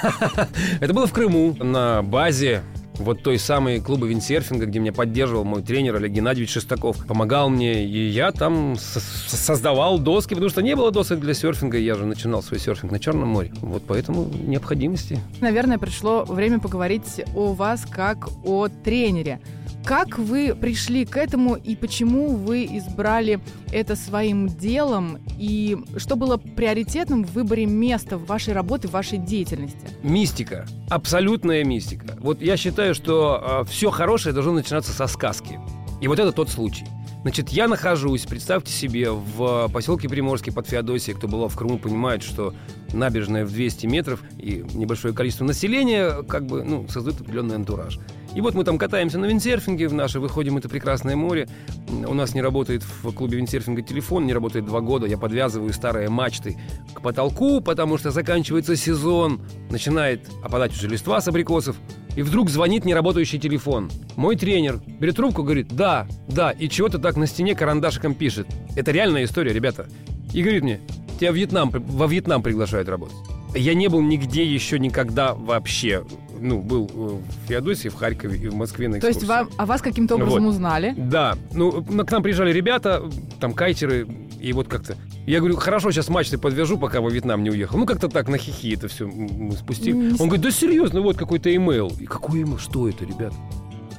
Это 0.79 0.94
было 0.94 1.07
в 1.07 1.11
Крыму, 1.11 1.56
на 1.59 2.03
базе 2.03 2.61
вот 3.00 3.24
той 3.24 3.40
самой 3.40 3.80
клуба 3.80 4.07
виндсерфинга, 4.07 4.66
где 4.66 4.80
меня 4.80 4.94
поддерживал 4.94 5.44
мой 5.44 5.62
тренер 5.62 5.96
Олег 5.96 6.12
Геннадьевич 6.12 6.51
Шестаков. 6.51 7.06
Помогал 7.07 7.50
мне, 7.50 7.86
и 7.86 8.07
я 8.10 8.31
там 8.31 8.75
создавал 8.78 10.00
доски, 10.00 10.34
потому 10.34 10.50
что 10.50 10.62
не 10.62 10.75
было 10.75 10.92
досок 10.92 11.19
для 11.19 11.34
серфинга, 11.34 11.78
я 11.78 11.96
же 11.96 12.06
начинал 12.06 12.44
свой 12.44 12.60
серфинг 12.60 12.92
на 12.92 13.00
Черном 13.00 13.30
море. 13.30 13.51
Вот 13.62 13.84
поэтому 13.88 14.25
необходимости. 14.25 15.19
Наверное, 15.42 15.78
пришло 15.78 16.24
время 16.25 16.60
поговорить 16.60 17.22
о 17.36 17.54
вас 17.54 17.86
как 17.90 18.30
о 18.44 18.68
тренере. 18.68 19.40
Как 19.89 20.19
вы 20.19 20.53
пришли 20.53 21.03
к 21.03 21.18
этому 21.18 21.56
и 21.56 21.75
почему 21.75 22.36
вы 22.36 22.65
избрали 22.65 23.39
это 23.71 23.95
своим 23.95 24.47
делом? 24.47 25.18
И 25.39 25.80
что 25.97 26.15
было 26.15 26.38
приоритетным 26.38 27.24
в 27.25 27.31
выборе 27.31 27.65
места 27.65 28.15
в 28.19 28.27
вашей 28.27 28.53
работе, 28.53 28.88
в 28.88 28.91
вашей 28.91 29.18
деятельности? 29.18 29.80
Мистика. 30.03 30.68
Абсолютная 30.91 31.63
мистика. 31.63 32.15
Вот 32.19 32.39
я 32.44 32.56
считаю, 32.56 32.94
что 32.94 33.41
э, 33.41 33.45
а, 33.47 33.63
все 33.63 33.89
хорошее 33.89 34.31
должно 34.31 34.51
начинаться 34.51 34.91
со 34.91 35.07
сказки. 35.07 35.59
И 36.01 36.07
вот 36.07 36.19
это 36.19 36.31
тот 36.33 36.51
случай. 36.51 36.85
Значит, 37.24 37.50
я 37.50 37.68
нахожусь, 37.68 38.27
представьте 38.27 38.71
себе, 38.71 39.09
в 39.09 39.69
поселке 39.74 40.07
Приморский 40.07 40.53
под 40.53 40.68
Феодосией. 40.68 41.18
Кто 41.18 41.27
был 41.27 41.47
в 41.47 41.57
Крыму, 41.57 41.80
понимает, 41.80 42.21
что 42.21 42.53
набережная 42.94 43.45
в 43.45 43.51
200 43.51 43.86
метров 43.88 44.21
и 44.38 44.65
небольшое 44.74 45.13
количество 45.13 45.45
населения 45.45 46.24
как 46.24 46.45
бы, 46.45 46.63
ну, 46.63 46.88
создают 46.88 47.21
определенный 47.21 47.56
антураж. 47.56 48.00
И 48.36 48.41
вот 48.41 48.53
мы 48.53 48.63
там 48.63 48.77
катаемся 48.77 49.18
на 49.18 49.25
виндсерфинге 49.25 49.88
в 49.88 49.94
наше, 49.94 50.19
выходим 50.19 50.57
это 50.57 50.69
прекрасное 50.69 51.15
море. 51.15 51.47
У 51.89 52.13
нас 52.13 52.36
не 52.36 52.41
работает 52.41 52.83
в 52.83 53.12
клубе 53.12 53.38
виндсерфинга 53.38 53.81
телефон, 53.81 54.27
не 54.27 54.33
работает 54.33 54.65
два 54.65 54.81
года. 54.81 55.07
Я 55.07 55.18
подвязываю 55.18 55.74
старые 55.74 56.09
мачты 56.09 56.57
к 56.94 57.01
потолку, 57.01 57.59
потому 57.59 57.97
что 57.97 58.12
заканчивается 58.12 58.75
сезон. 58.75 59.42
Начинает 59.71 60.27
опадать 60.44 60.74
уже 60.74 60.88
листва 60.88 61.21
с 61.21 61.27
абрикосов. 61.27 61.75
И 62.15 62.21
вдруг 62.21 62.50
звонит 62.50 62.85
неработающий 62.85 63.39
телефон. 63.39 63.89
Мой 64.15 64.35
тренер 64.35 64.80
берет 65.00 65.15
трубку, 65.15 65.44
говорит, 65.44 65.69
да, 65.69 66.07
да, 66.27 66.51
и 66.51 66.69
чего-то 66.69 67.00
так 67.00 67.18
на 67.18 67.25
стене 67.25 67.56
карандашиком 67.56 68.13
пишет. 68.13 68.47
Это 68.75 68.92
реальная 68.92 69.24
история, 69.24 69.53
ребята. 69.53 69.88
И 70.33 70.42
говорит 70.42 70.63
мне, 70.63 70.81
тебя 71.19 71.31
в 71.31 71.36
Вьетнам, 71.36 71.69
во 71.71 72.07
Вьетнам 72.07 72.42
приглашают 72.42 72.89
работать. 72.89 73.18
Я 73.56 73.74
не 73.74 73.88
был 73.88 74.01
нигде 74.01 74.45
еще 74.45 74.77
никогда 74.77 75.33
вообще 75.33 76.06
ну, 76.39 76.62
был 76.62 76.89
э, 76.94 76.98
в 76.98 77.48
Феодосии, 77.48 77.89
в 77.89 77.95
Харькове 77.95 78.38
и 78.38 78.48
в 78.48 78.56
Москве 78.56 78.88
на 78.88 78.98
экскурсии. 78.98 79.19
То 79.19 79.19
есть 79.19 79.27
вам, 79.27 79.50
о 79.57 79.66
вас 79.66 79.81
каким-то 79.81 80.16
образом 80.16 80.45
вот. 80.45 80.51
узнали? 80.51 80.94
Да. 80.95 81.36
Ну, 81.51 81.83
к 81.83 82.12
нам 82.12 82.24
приезжали 82.24 82.54
ребята, 82.54 83.04
там 83.39 83.54
кайтеры, 83.54 84.07
и 84.39 84.54
вот 84.54 84.68
как-то... 84.68 84.95
Я 85.25 85.39
говорю, 85.39 85.57
хорошо, 85.57 85.92
сейчас 85.92 86.10
матч 86.10 86.30
ты 86.30 86.38
подвяжу, 86.38 86.77
пока 86.77 87.01
во 87.01 87.10
Вьетнам 87.10 87.44
не 87.44 87.50
уехал. 87.50 87.77
Ну, 87.77 87.86
как-то 87.86 88.07
так 88.07 88.30
на 88.30 88.38
хихи 88.38 88.75
это 88.75 88.88
все 88.88 89.07
мы 89.07 89.51
спустили. 89.54 89.95
Не 89.95 90.12
Он 90.12 90.27
говорит, 90.27 90.42
да 90.42 90.51
серьезно, 90.51 91.01
вот 91.01 91.18
какой-то 91.18 91.54
имейл. 91.54 91.92
И 92.00 92.06
какой 92.06 92.44
имейл? 92.44 92.57
Что 92.57 92.88
это, 92.88 93.04
ребят? 93.04 93.33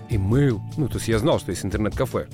Имейл? 0.08 0.60
Ну, 0.76 0.88
то 0.88 0.96
есть 0.96 1.08
я 1.08 1.18
знал, 1.18 1.38
что 1.38 1.50
есть 1.50 1.64
интернет-кафе. 1.64 2.28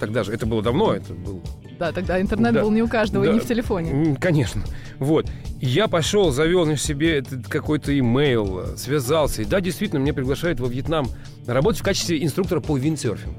Тогда 0.00 0.24
же, 0.24 0.32
это 0.32 0.46
было 0.46 0.62
давно, 0.62 0.92
это 0.92 1.12
был 1.12 1.42
да, 1.82 1.90
тогда 1.90 2.20
интернет 2.20 2.54
да. 2.54 2.62
был 2.62 2.70
не 2.70 2.80
у 2.80 2.86
каждого, 2.86 3.24
да. 3.24 3.32
не 3.32 3.40
в 3.40 3.44
телефоне. 3.44 4.16
Конечно. 4.20 4.62
Вот. 5.00 5.26
Я 5.60 5.88
пошел, 5.88 6.30
завел 6.30 6.64
на 6.64 6.76
себе 6.76 7.24
какой-то 7.48 7.98
имейл, 7.98 8.76
связался. 8.76 9.42
И 9.42 9.44
да, 9.44 9.60
действительно, 9.60 9.98
меня 9.98 10.14
приглашают 10.14 10.60
во 10.60 10.68
Вьетнам 10.68 11.08
работать 11.44 11.80
в 11.80 11.84
качестве 11.84 12.22
инструктора 12.22 12.60
по 12.60 12.76
виндсерфингу. 12.76 13.36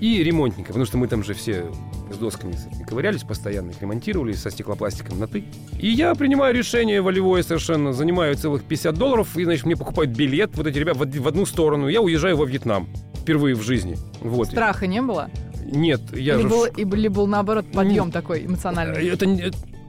И 0.00 0.22
ремонтника, 0.22 0.68
потому 0.68 0.84
что 0.86 0.98
мы 0.98 1.08
там 1.08 1.24
же 1.24 1.34
все 1.34 1.66
с 2.12 2.16
досками 2.16 2.54
ковырялись 2.88 3.22
постоянно, 3.22 3.70
их 3.70 3.82
ремонтировали 3.82 4.32
со 4.32 4.50
стеклопластиком 4.50 5.18
на 5.18 5.26
«ты». 5.26 5.44
И 5.78 5.88
я 5.88 6.14
принимаю 6.14 6.54
решение 6.54 7.02
волевое 7.02 7.42
совершенно, 7.42 7.92
занимаю 7.92 8.34
целых 8.36 8.62
50 8.64 8.94
долларов, 8.94 9.36
и, 9.36 9.44
значит, 9.44 9.66
мне 9.66 9.76
покупают 9.76 10.12
билет, 10.12 10.52
вот 10.54 10.66
эти 10.66 10.78
ребята, 10.78 10.98
в 10.98 11.28
одну 11.28 11.44
сторону. 11.44 11.88
Я 11.88 12.00
уезжаю 12.00 12.36
во 12.36 12.46
Вьетнам 12.46 12.88
впервые 13.20 13.54
в 13.54 13.62
жизни. 13.62 13.96
Вот. 14.20 14.48
Страха 14.48 14.86
не 14.86 15.02
было? 15.02 15.28
Нет, 15.70 16.00
я 16.12 16.34
или 16.34 16.42
же... 16.42 16.48
Был, 16.48 16.64
или 16.64 17.08
был, 17.08 17.26
наоборот, 17.26 17.66
подъем 17.72 18.06
Нет. 18.06 18.12
такой 18.12 18.44
эмоциональный? 18.44 19.08
Это, 19.08 19.26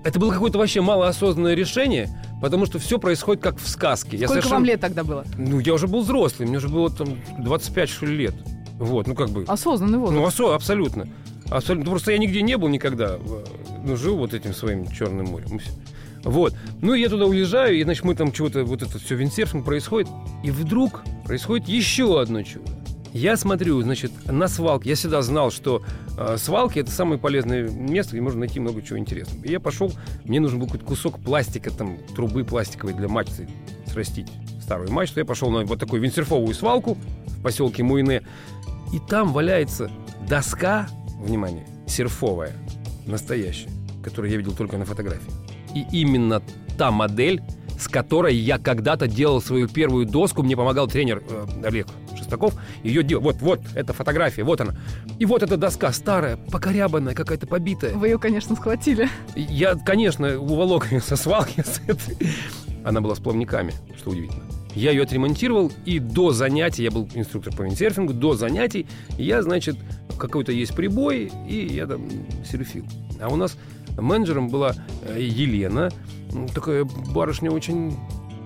это 0.04 0.20
было 0.20 0.32
какое-то 0.32 0.58
вообще 0.58 0.82
малоосознанное 0.82 1.56
решение, 1.56 2.10
потому 2.42 2.66
что 2.66 2.80
все 2.80 3.00
происходит 3.00 3.42
как 3.42 3.58
в 3.58 3.68
сказке. 3.68 4.10
Сколько 4.10 4.22
я 4.22 4.28
совершенно... 4.28 4.56
вам 4.56 4.66
лет 4.66 4.82
тогда 4.82 5.04
было? 5.04 5.26
Ну, 5.38 5.60
я 5.60 5.74
уже 5.74 5.88
был 5.88 6.02
взрослый, 6.02 6.48
мне 6.48 6.58
уже 6.58 6.70
было 6.70 6.90
там 6.90 7.18
25 7.40 7.90
что 7.90 8.06
ли, 8.06 8.16
лет. 8.16 8.36
Вот, 8.78 9.08
ну 9.08 9.16
как 9.16 9.30
бы... 9.30 9.46
Осознанный 9.48 10.00
возраст. 10.00 10.20
Ну, 10.20 10.26
осо... 10.26 10.56
абсолютно. 10.56 11.08
Абсолютно. 11.50 11.90
Просто 11.90 12.12
я 12.12 12.18
нигде 12.18 12.42
не 12.42 12.58
был 12.58 12.70
никогда. 12.70 13.18
Ну, 13.84 13.96
жил 13.96 14.18
вот 14.18 14.34
этим 14.34 14.54
своим 14.54 14.88
Черным 14.90 15.28
морем. 15.28 15.60
Вот. 16.24 16.56
Ну, 16.82 16.94
я 16.94 17.10
туда 17.10 17.26
уезжаю, 17.26 17.78
и, 17.78 17.84
значит, 17.84 18.04
мы 18.04 18.16
там 18.16 18.32
чего-то, 18.32 18.64
вот 18.64 18.82
это 18.82 19.00
все 19.00 19.16
виндсерфинг 19.16 19.66
происходит. 19.66 20.10
И 20.44 20.52
вдруг 20.52 21.04
происходит 21.26 21.68
еще 21.68 22.22
одно 22.22 22.44
чудо. 22.44 22.72
Я 23.14 23.36
смотрю, 23.36 23.82
значит, 23.82 24.12
на 24.26 24.48
свалке. 24.48 24.90
Я 24.90 24.96
всегда 24.96 25.22
знал, 25.22 25.52
что 25.52 25.84
э, 26.18 26.38
свалки 26.38 26.80
это 26.80 26.92
самое 26.92 27.20
полезное 27.20 27.70
место, 27.70 28.14
где 28.14 28.22
можно 28.22 28.40
найти 28.40 28.60
много 28.60 28.82
чего 28.82 28.98
интересного. 28.98 29.44
И 29.44 29.52
я 29.52 29.60
пошел, 29.60 29.92
мне 30.24 30.40
нужен 30.40 30.60
был 30.60 30.68
какой-то 30.68 30.86
кусок 30.86 31.20
пластика, 31.20 31.72
там, 31.72 31.98
трубы 32.16 32.46
пластиковой 32.46 32.94
для 32.94 33.10
мачты 33.10 33.50
срастить 33.86 34.28
старую 34.62 34.92
мачту. 34.92 35.20
Я 35.20 35.26
пошел 35.26 35.50
на 35.50 35.66
вот 35.66 35.80
такую 35.80 36.02
виндсерфовую 36.02 36.54
свалку 36.56 36.98
в 37.26 37.42
поселке 37.42 37.84
Муине. 37.84 38.22
И 38.94 39.00
там 39.00 39.34
валяется 39.34 39.92
доска, 40.28 40.88
внимание, 41.20 41.66
серфовая, 41.88 42.54
настоящая, 43.06 43.70
которую 44.04 44.32
я 44.32 44.38
видел 44.38 44.54
только 44.54 44.78
на 44.78 44.86
фотографии. 44.86 45.32
И 45.76 45.86
именно 45.92 46.42
та 46.78 46.92
модель, 46.92 47.42
с 47.78 47.90
которой 47.90 48.36
я 48.36 48.58
когда-то 48.58 49.08
делал 49.08 49.42
свою 49.42 49.68
первую 49.68 50.06
доску, 50.06 50.44
мне 50.44 50.56
помогал 50.56 50.88
тренер 50.88 51.22
э, 51.28 51.46
Олег 51.66 51.88
Верстаков, 52.32 52.56
ее 52.84 53.04
делал. 53.04 53.24
Вот, 53.24 53.42
вот, 53.42 53.62
эта 53.76 53.94
фотография, 53.94 54.44
вот 54.44 54.62
она. 54.62 54.76
И 55.20 55.26
вот 55.26 55.44
эта 55.44 55.58
доска 55.58 55.92
старая, 55.92 56.38
покорябанная, 56.38 57.14
какая-то 57.14 57.48
побитая. 57.48 57.94
Вы 57.94 58.10
ее, 58.10 58.20
конечно, 58.20 58.56
схватили. 58.56 59.10
Я, 59.36 59.76
конечно, 59.76 60.40
уволок 60.40 60.92
ее 60.92 61.02
со 61.02 61.16
свалки. 61.16 61.64
Она 62.84 63.02
была 63.02 63.16
с 63.16 63.20
плавниками, 63.20 63.74
что 63.98 64.12
удивительно. 64.12 64.44
Я 64.74 64.92
ее 64.92 65.04
отремонтировал, 65.04 65.72
и 65.86 66.00
до 66.00 66.32
занятий, 66.32 66.84
я 66.84 66.92
был 66.92 67.08
инструктор 67.14 67.54
по 67.54 67.64
виндсерфингу, 67.64 68.14
до 68.14 68.36
занятий 68.36 68.88
я, 69.18 69.44
значит, 69.44 69.76
какой-то 70.18 70.54
есть 70.54 70.74
прибой, 70.74 71.30
и 71.48 71.68
я 71.74 71.86
там 71.86 72.08
серфил. 72.50 72.86
А 73.20 73.28
у 73.28 73.36
нас 73.36 73.58
менеджером 73.98 74.48
была 74.48 74.74
э, 75.04 75.18
Елена, 75.20 75.90
такая 76.56 76.86
барышня 76.86 77.52
очень 77.52 77.98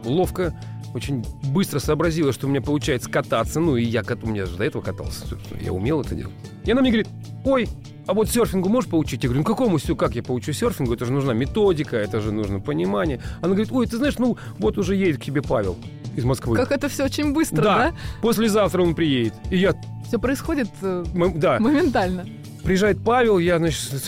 ловко, 0.03 0.59
очень 0.95 1.25
быстро 1.43 1.79
сообразила, 1.79 2.31
что 2.31 2.47
у 2.47 2.49
меня 2.49 2.61
получается 2.61 3.09
кататься. 3.09 3.59
Ну, 3.59 3.75
и 3.75 3.83
я 3.83 4.01
у 4.01 4.27
меня 4.27 4.45
же 4.45 4.55
до 4.55 4.63
этого 4.63 4.81
катался. 4.81 5.25
Я 5.59 5.73
умел 5.73 6.01
это 6.01 6.15
делать. 6.15 6.33
И 6.63 6.71
она 6.71 6.81
мне 6.81 6.89
говорит, 6.89 7.09
ой, 7.43 7.67
а 8.07 8.13
вот 8.13 8.29
серфингу 8.29 8.69
можешь 8.69 8.89
поучить? 8.89 9.23
Я 9.23 9.29
говорю, 9.29 9.41
ну 9.41 9.45
какому 9.45 9.77
все, 9.77 9.95
как 9.95 10.15
я 10.15 10.23
поучу 10.23 10.53
серфингу? 10.53 10.93
Это 10.93 11.05
же 11.05 11.11
нужна 11.11 11.33
методика, 11.33 11.97
это 11.97 12.21
же 12.21 12.31
нужно 12.31 12.59
понимание. 12.59 13.19
Она 13.41 13.49
говорит, 13.49 13.71
ой, 13.71 13.87
ты 13.87 13.97
знаешь, 13.97 14.17
ну 14.17 14.37
вот 14.57 14.77
уже 14.77 14.95
едет 14.95 15.19
к 15.19 15.23
тебе 15.25 15.41
Павел 15.41 15.75
из 16.15 16.23
Москвы. 16.23 16.55
Как 16.55 16.71
это 16.71 16.87
все 16.87 17.03
очень 17.03 17.33
быстро, 17.33 17.61
да? 17.61 17.77
да? 17.77 17.95
Послезавтра 18.21 18.81
он 18.81 18.95
приедет. 18.95 19.33
И 19.51 19.57
я... 19.57 19.73
Все 20.07 20.17
происходит 20.17 20.69
э, 20.81 21.03
да. 21.35 21.59
моментально. 21.59 22.25
Приезжает 22.63 23.03
Павел, 23.03 23.37
я, 23.37 23.57
значит, 23.57 23.81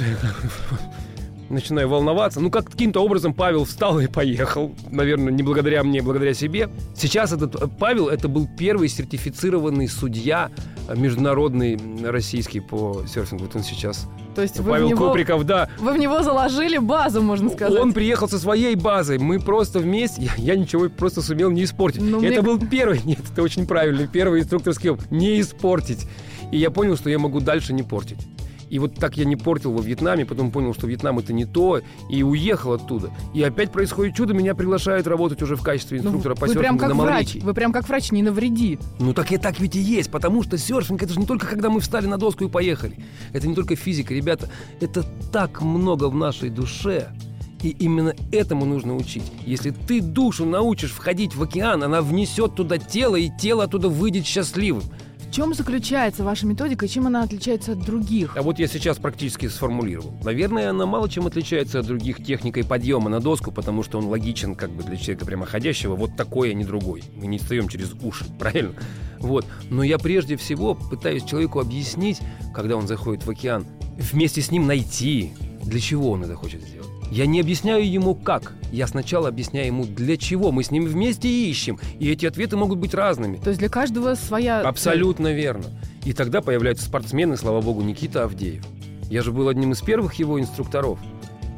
начинаю 1.49 1.89
волноваться. 1.89 2.39
Ну, 2.39 2.49
как 2.49 2.69
каким-то 2.69 3.03
образом 3.03 3.33
Павел 3.33 3.65
встал 3.65 3.99
и 3.99 4.07
поехал. 4.07 4.73
Наверное, 4.89 5.33
не 5.33 5.43
благодаря 5.43 5.83
мне, 5.83 6.01
благодаря 6.01 6.33
себе. 6.33 6.69
Сейчас 6.95 7.31
этот 7.31 7.55
э, 7.55 7.67
Павел, 7.79 8.09
это 8.09 8.27
был 8.27 8.47
первый 8.57 8.89
сертифицированный 8.89 9.87
судья 9.87 10.51
э, 10.87 10.95
международный 10.95 11.79
российский 12.03 12.59
по 12.59 13.03
серфингу. 13.07 13.45
Вот 13.45 13.55
он 13.55 13.63
сейчас 13.63 14.07
то 14.37 14.43
есть 14.43 14.59
вы 14.59 14.69
Павел 14.69 14.89
него, 14.89 15.07
Куприков, 15.07 15.47
да. 15.47 15.67
Вы 15.79 15.93
в 15.93 15.97
него 15.97 16.21
заложили 16.21 16.77
базу, 16.77 17.23
можно 17.23 17.49
сказать. 17.49 17.81
Он 17.81 17.91
приехал 17.91 18.29
со 18.29 18.37
своей 18.37 18.75
базой. 18.75 19.17
Мы 19.17 19.39
просто 19.39 19.79
вместе... 19.79 20.21
Я, 20.21 20.31
я 20.37 20.55
ничего 20.55 20.89
просто 20.89 21.23
сумел 21.23 21.49
не 21.49 21.63
испортить. 21.63 22.03
Но 22.03 22.19
ну, 22.19 22.23
это 22.23 22.27
мне... 22.27 22.41
был 22.43 22.59
первый... 22.59 23.01
Нет, 23.03 23.21
это 23.31 23.41
очень 23.41 23.65
правильный. 23.65 24.07
Первый 24.07 24.41
инструкторский 24.41 24.91
опыт. 24.91 25.09
Не 25.09 25.41
испортить. 25.41 26.07
И 26.51 26.57
я 26.57 26.69
понял, 26.69 26.95
что 26.97 27.09
я 27.09 27.17
могу 27.17 27.39
дальше 27.39 27.73
не 27.73 27.81
портить. 27.81 28.19
И 28.69 28.79
вот 28.79 28.95
так 28.95 29.17
я 29.17 29.25
не 29.25 29.35
портил 29.35 29.71
во 29.71 29.81
Вьетнаме, 29.81 30.25
потом 30.25 30.51
понял, 30.51 30.73
что 30.73 30.87
Вьетнам 30.87 31.19
это 31.19 31.33
не 31.33 31.45
то, 31.45 31.81
и 32.09 32.23
уехал 32.23 32.73
оттуда. 32.73 33.11
И 33.33 33.41
опять 33.43 33.71
происходит 33.71 34.15
чудо, 34.15 34.33
меня 34.33 34.55
приглашают 34.55 35.07
работать 35.07 35.41
уже 35.41 35.55
в 35.55 35.63
качестве 35.63 35.99
ну, 36.01 36.05
инструктора 36.05 36.35
ну, 36.35 36.41
по 36.41 36.47
серфингу 36.47 36.85
на 36.85 36.93
врач, 36.95 37.35
Вы 37.35 37.53
прям 37.53 37.71
как 37.71 37.87
врач, 37.87 38.11
не 38.11 38.23
навреди. 38.23 38.79
Ну 38.99 39.13
так 39.13 39.31
и 39.31 39.37
так 39.37 39.59
ведь 39.59 39.75
и 39.75 39.79
есть, 39.79 40.11
потому 40.11 40.43
что 40.43 40.57
серфинг 40.57 41.03
это 41.03 41.13
же 41.13 41.19
не 41.19 41.25
только 41.25 41.47
когда 41.47 41.69
мы 41.69 41.79
встали 41.79 42.07
на 42.07 42.17
доску 42.17 42.45
и 42.45 42.49
поехали. 42.49 42.97
Это 43.33 43.47
не 43.47 43.55
только 43.55 43.75
физика, 43.75 44.13
ребята. 44.13 44.49
Это 44.79 45.03
так 45.31 45.61
много 45.61 46.09
в 46.09 46.15
нашей 46.15 46.49
душе. 46.49 47.09
И 47.63 47.69
именно 47.69 48.13
этому 48.31 48.65
нужно 48.65 48.95
учить. 48.95 49.23
Если 49.45 49.71
ты 49.71 49.99
душу 49.99 50.45
научишь 50.45 50.91
входить 50.91 51.35
в 51.35 51.41
океан, 51.41 51.83
она 51.83 52.01
внесет 52.01 52.53
туда 52.55 52.77
тело, 52.77 53.15
и 53.15 53.29
тело 53.35 53.63
оттуда 53.63 53.89
выйдет 53.89 54.25
счастливым. 54.25 54.83
Чем 55.31 55.53
заключается 55.53 56.23
ваша 56.23 56.45
методика 56.45 56.85
и 56.85 56.89
чем 56.89 57.07
она 57.07 57.23
отличается 57.23 57.73
от 57.73 57.79
других? 57.79 58.35
А 58.35 58.41
вот 58.41 58.59
я 58.59 58.67
сейчас 58.67 58.97
практически 58.97 59.47
сформулировал. 59.47 60.13
Наверное, 60.23 60.69
она 60.69 60.85
мало 60.85 61.09
чем 61.09 61.27
отличается 61.27 61.79
от 61.79 61.85
других 61.85 62.23
техникой 62.23 62.63
подъема 62.63 63.09
на 63.09 63.19
доску, 63.19 63.51
потому 63.51 63.83
что 63.83 63.97
он 63.97 64.05
логичен 64.05 64.55
как 64.55 64.71
бы 64.71 64.83
для 64.83 64.95
человека 64.95 65.25
прямоходящего. 65.25 65.95
Вот 65.95 66.15
такой, 66.15 66.51
а 66.51 66.53
не 66.53 66.63
другой. 66.63 67.03
Мы 67.15 67.27
не 67.27 67.37
встаем 67.37 67.67
через 67.67 67.93
уши, 68.01 68.25
правильно? 68.39 68.73
Вот. 69.19 69.45
Но 69.69 69.83
я 69.83 69.97
прежде 69.97 70.37
всего 70.37 70.75
пытаюсь 70.75 71.23
человеку 71.23 71.59
объяснить, 71.59 72.19
когда 72.53 72.75
он 72.75 72.87
заходит 72.87 73.25
в 73.25 73.29
океан, 73.29 73.65
вместе 73.97 74.41
с 74.41 74.51
ним 74.51 74.65
найти, 74.65 75.33
для 75.63 75.79
чего 75.79 76.11
он 76.11 76.23
это 76.23 76.35
хочет 76.35 76.61
сделать. 76.61 76.96
Я 77.11 77.25
не 77.25 77.39
объясняю 77.39 77.89
ему 77.89 78.15
как. 78.15 78.53
Я 78.71 78.85
сначала 78.87 79.29
объясняю 79.29 79.67
ему 79.67 79.85
для 79.85 80.17
чего. 80.17 80.51
Мы 80.51 80.63
с 80.63 80.71
ним 80.71 80.85
вместе 80.85 81.29
ищем. 81.29 81.79
И 81.99 82.11
эти 82.11 82.25
ответы 82.25 82.57
могут 82.57 82.79
быть 82.79 82.93
разными. 82.93 83.37
То 83.37 83.49
есть 83.49 83.59
для 83.59 83.69
каждого 83.69 84.15
своя... 84.15 84.61
Абсолютно 84.61 85.33
верно. 85.33 85.65
И 86.03 86.13
тогда 86.13 86.41
появляются 86.41 86.85
спортсмены, 86.85 87.37
слава 87.37 87.61
богу, 87.61 87.81
Никита 87.81 88.23
Авдеев. 88.23 88.63
Я 89.09 89.21
же 89.21 89.31
был 89.31 89.47
одним 89.47 89.71
из 89.71 89.81
первых 89.81 90.15
его 90.15 90.39
инструкторов. 90.39 90.99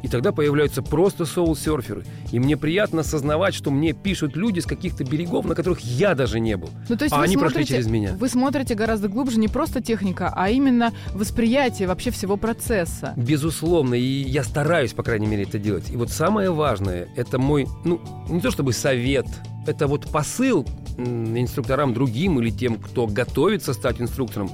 И 0.02 0.08
тогда 0.08 0.32
появляются 0.32 0.82
просто 0.82 1.24
соул-серферы. 1.24 2.04
И 2.32 2.38
мне 2.38 2.56
приятно 2.56 3.00
осознавать, 3.00 3.54
что 3.54 3.70
мне 3.70 3.92
пишут 3.92 4.36
люди 4.36 4.60
с 4.60 4.66
каких-то 4.66 5.04
берегов, 5.04 5.44
на 5.44 5.54
которых 5.54 5.80
я 5.80 6.14
даже 6.14 6.40
не 6.40 6.56
был. 6.56 6.70
Ну, 6.88 6.96
то 6.96 7.04
есть 7.04 7.14
а 7.14 7.22
они 7.22 7.34
смотрите, 7.34 7.56
прошли 7.56 7.66
через 7.66 7.86
меня. 7.86 8.16
Вы 8.18 8.28
смотрите 8.28 8.74
гораздо 8.74 9.08
глубже 9.08 9.38
не 9.38 9.48
просто 9.48 9.82
техника, 9.82 10.32
а 10.34 10.50
именно 10.50 10.92
восприятие 11.14 11.88
вообще 11.88 12.10
всего 12.10 12.36
процесса. 12.36 13.12
Безусловно, 13.16 13.94
и 13.94 14.22
я 14.22 14.44
стараюсь, 14.44 14.92
по 14.92 15.02
крайней 15.02 15.26
мере, 15.26 15.44
это 15.44 15.58
делать. 15.58 15.90
И 15.90 15.96
вот 15.96 16.10
самое 16.10 16.50
важное, 16.50 17.08
это 17.16 17.38
мой, 17.38 17.66
ну, 17.84 18.00
не 18.28 18.40
то 18.40 18.50
чтобы 18.50 18.72
совет, 18.72 19.26
это 19.66 19.86
вот 19.86 20.10
посыл 20.10 20.66
инструкторам 20.96 21.94
другим 21.94 22.40
или 22.40 22.50
тем, 22.50 22.76
кто 22.76 23.06
готовится 23.06 23.72
стать 23.72 24.00
инструктором, 24.00 24.50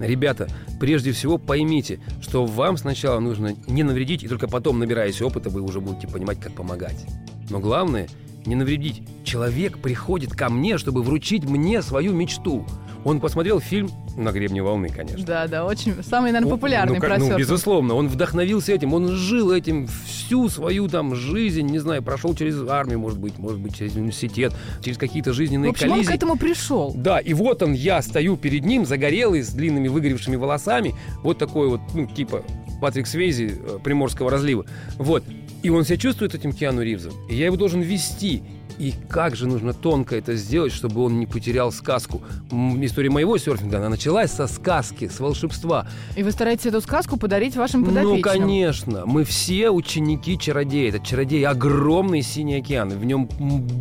Ребята, 0.00 0.48
прежде 0.80 1.12
всего 1.12 1.38
поймите, 1.38 2.00
что 2.22 2.46
вам 2.46 2.76
сначала 2.78 3.20
нужно 3.20 3.54
не 3.68 3.82
навредить, 3.82 4.24
и 4.24 4.28
только 4.28 4.48
потом, 4.48 4.78
набираясь 4.78 5.20
опыта, 5.20 5.50
вы 5.50 5.60
уже 5.60 5.80
будете 5.80 6.08
понимать, 6.08 6.40
как 6.40 6.52
помогать. 6.54 7.04
Но 7.50 7.60
главное– 7.60 8.08
не 8.46 8.54
навредить. 8.54 9.02
Человек 9.22 9.78
приходит 9.78 10.32
ко 10.32 10.48
мне, 10.48 10.78
чтобы 10.78 11.02
вручить 11.02 11.44
мне 11.44 11.82
свою 11.82 12.14
мечту. 12.14 12.64
Он 13.04 13.20
посмотрел 13.20 13.60
фильм 13.60 13.90
«На 14.16 14.32
гребне 14.32 14.62
волны», 14.62 14.88
конечно. 14.88 15.24
Да, 15.24 15.46
да, 15.46 15.64
очень 15.64 16.02
самый, 16.02 16.32
наверное, 16.32 16.50
популярный 16.50 16.94
ну, 16.94 17.00
про 17.00 17.18
Ну, 17.18 17.36
безусловно, 17.36 17.94
он 17.94 18.08
вдохновился 18.08 18.72
этим, 18.72 18.94
он 18.94 19.08
жил 19.08 19.52
этим 19.52 19.86
всю 19.86 20.48
свою 20.48 20.88
там 20.88 21.14
жизнь, 21.14 21.66
не 21.66 21.78
знаю, 21.78 22.02
прошел 22.02 22.34
через 22.34 22.60
армию, 22.68 22.98
может 22.98 23.18
быть, 23.18 23.38
может 23.38 23.60
быть, 23.60 23.76
через 23.76 23.94
университет, 23.94 24.52
через 24.82 24.98
какие-то 24.98 25.32
жизненные 25.32 25.70
В 25.70 25.74
общем, 25.74 25.88
коллизии. 25.88 26.08
он 26.08 26.12
к 26.12 26.16
этому 26.16 26.36
пришел. 26.36 26.92
Да, 26.94 27.18
и 27.18 27.34
вот 27.34 27.62
он, 27.62 27.72
я 27.72 28.02
стою 28.02 28.36
перед 28.36 28.64
ним, 28.64 28.84
загорелый, 28.84 29.42
с 29.42 29.50
длинными 29.50 29.88
выгоревшими 29.88 30.36
волосами, 30.36 30.94
вот 31.22 31.38
такой 31.38 31.68
вот, 31.68 31.80
ну, 31.94 32.06
типа 32.06 32.42
Патрик 32.80 33.06
Свейзи 33.06 33.58
э, 33.60 33.78
Приморского 33.82 34.30
разлива. 34.30 34.64
Вот. 34.96 35.22
И 35.62 35.70
он 35.70 35.84
себя 35.84 35.98
чувствует 35.98 36.34
этим 36.34 36.52
Киану 36.52 36.82
Ривзом. 36.82 37.12
И 37.28 37.34
я 37.34 37.46
его 37.46 37.56
должен 37.56 37.80
вести. 37.82 38.42
И 38.80 38.94
как 39.10 39.36
же 39.36 39.46
нужно 39.46 39.74
тонко 39.74 40.16
это 40.16 40.34
сделать, 40.36 40.72
чтобы 40.72 41.04
он 41.04 41.20
не 41.20 41.26
потерял 41.26 41.70
сказку. 41.70 42.22
История 42.50 43.10
моего 43.10 43.36
серфинга, 43.36 43.76
она 43.76 43.90
началась 43.90 44.32
со 44.32 44.46
сказки, 44.46 45.06
с 45.06 45.20
волшебства. 45.20 45.86
И 46.16 46.22
вы 46.22 46.32
стараетесь 46.32 46.64
эту 46.66 46.80
сказку 46.80 47.18
подарить 47.18 47.56
вашим 47.56 47.84
подопечным? 47.84 48.16
Ну, 48.16 48.22
конечно. 48.22 49.02
Мы 49.04 49.24
все 49.24 49.68
ученики 49.68 50.38
чародея. 50.38 50.88
Этот 50.88 51.04
чародей 51.04 51.46
огромный 51.46 52.22
синий 52.22 52.56
океан. 52.56 52.88
В 52.88 53.04
нем 53.04 53.28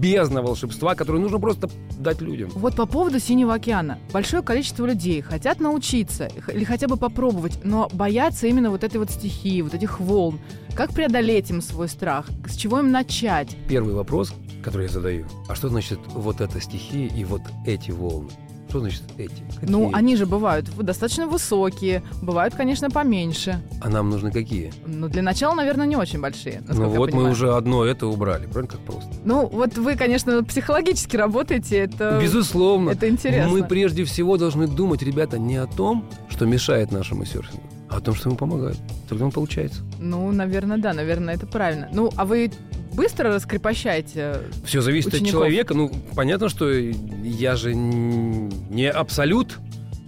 бездна 0.02 0.42
волшебства, 0.42 0.96
которое 0.96 1.20
нужно 1.20 1.40
просто 1.40 1.70
дать 1.98 2.20
людям. 2.20 2.50
Вот 2.54 2.76
по 2.76 2.86
поводу 2.86 3.22
Синего 3.22 3.54
океана. 3.54 4.00
Большое 4.12 4.44
количество 4.44 4.86
людей 4.86 5.22
хотят 5.22 5.62
научиться 5.62 6.30
или 6.52 6.66
хотя 6.66 6.90
бы 6.90 6.98
попробовать, 6.98 7.60
но 7.64 7.88
боятся 7.94 8.48
именно 8.48 8.70
вот 8.70 8.84
этой 8.84 8.98
вот 8.98 9.12
стихии, 9.12 9.62
вот 9.62 9.74
этих 9.74 10.02
волн. 10.02 10.40
Как 10.76 10.92
преодолеть 10.92 11.50
им 11.50 11.62
свой 11.62 11.88
страх? 11.88 12.28
С 12.46 12.56
чего 12.56 12.80
им 12.80 12.92
начать? 12.92 13.56
Первый 13.68 13.94
вопрос, 13.94 14.34
который 14.70 14.84
я 14.84 14.94
задаю. 14.94 15.26
А 15.48 15.56
что 15.56 15.68
значит 15.70 16.00
вот 16.14 16.42
эта 16.42 16.62
стихия 16.62 17.10
и 17.10 17.24
вот 17.24 17.42
эти 17.66 17.90
волны? 17.90 18.30
Что 18.70 18.82
значит 18.82 19.02
эти? 19.18 19.42
Какие? 19.56 19.68
Ну, 19.68 19.90
они 19.92 20.16
же 20.16 20.28
бывают 20.28 20.70
достаточно 20.78 21.26
высокие, 21.26 22.04
бывают, 22.22 22.54
конечно, 22.54 22.92
поменьше. 22.92 23.64
А 23.82 23.90
нам 23.90 24.12
нужны 24.12 24.32
какие? 24.32 24.72
Ну, 24.86 25.10
для 25.10 25.24
начала, 25.24 25.56
наверное, 25.56 25.88
не 25.88 25.96
очень 25.96 26.22
большие. 26.22 26.62
Ну 26.68 26.88
вот 26.88 27.12
мы 27.14 27.32
уже 27.32 27.56
одно 27.56 27.84
это 27.84 28.06
убрали, 28.06 28.46
правильно, 28.46 28.68
как 28.68 28.82
просто? 28.82 29.10
Ну, 29.26 29.48
вот 29.48 29.76
вы, 29.80 29.96
конечно, 29.96 30.44
психологически 30.44 31.18
работаете, 31.18 31.78
это... 31.80 32.20
Безусловно. 32.22 32.92
Это 32.92 33.10
интересно. 33.10 33.52
Мы 33.52 33.64
прежде 33.64 34.04
всего 34.04 34.38
должны 34.38 34.68
думать, 34.68 35.02
ребята, 35.02 35.40
не 35.40 35.56
о 35.56 35.66
том, 35.66 36.08
что 36.30 36.46
мешает 36.46 36.92
нашему 36.92 37.26
серфингу, 37.26 37.64
а 37.90 37.98
о 37.98 38.00
том, 38.02 38.16
что 38.16 38.30
ему 38.30 38.38
помогает. 38.38 38.78
Тогда 39.08 39.26
он 39.26 39.32
получается. 39.32 39.82
Ну, 40.00 40.32
наверное, 40.32 40.78
да, 40.78 40.94
наверное, 40.94 41.36
это 41.36 41.48
правильно. 41.48 41.90
Ну, 41.92 42.12
а 42.16 42.26
вы 42.26 42.52
быстро 42.94 43.34
раскрепощаете 43.34 44.42
Все 44.66 44.82
зависит 44.82 45.14
учеников? 45.14 45.28
от 45.28 45.32
человека. 45.32 45.74
Ну, 45.74 45.92
понятно, 46.16 46.50
что 46.50 46.70
я 46.72 47.56
же 47.56 47.74
не 47.74 48.90
абсолют. 48.90 49.58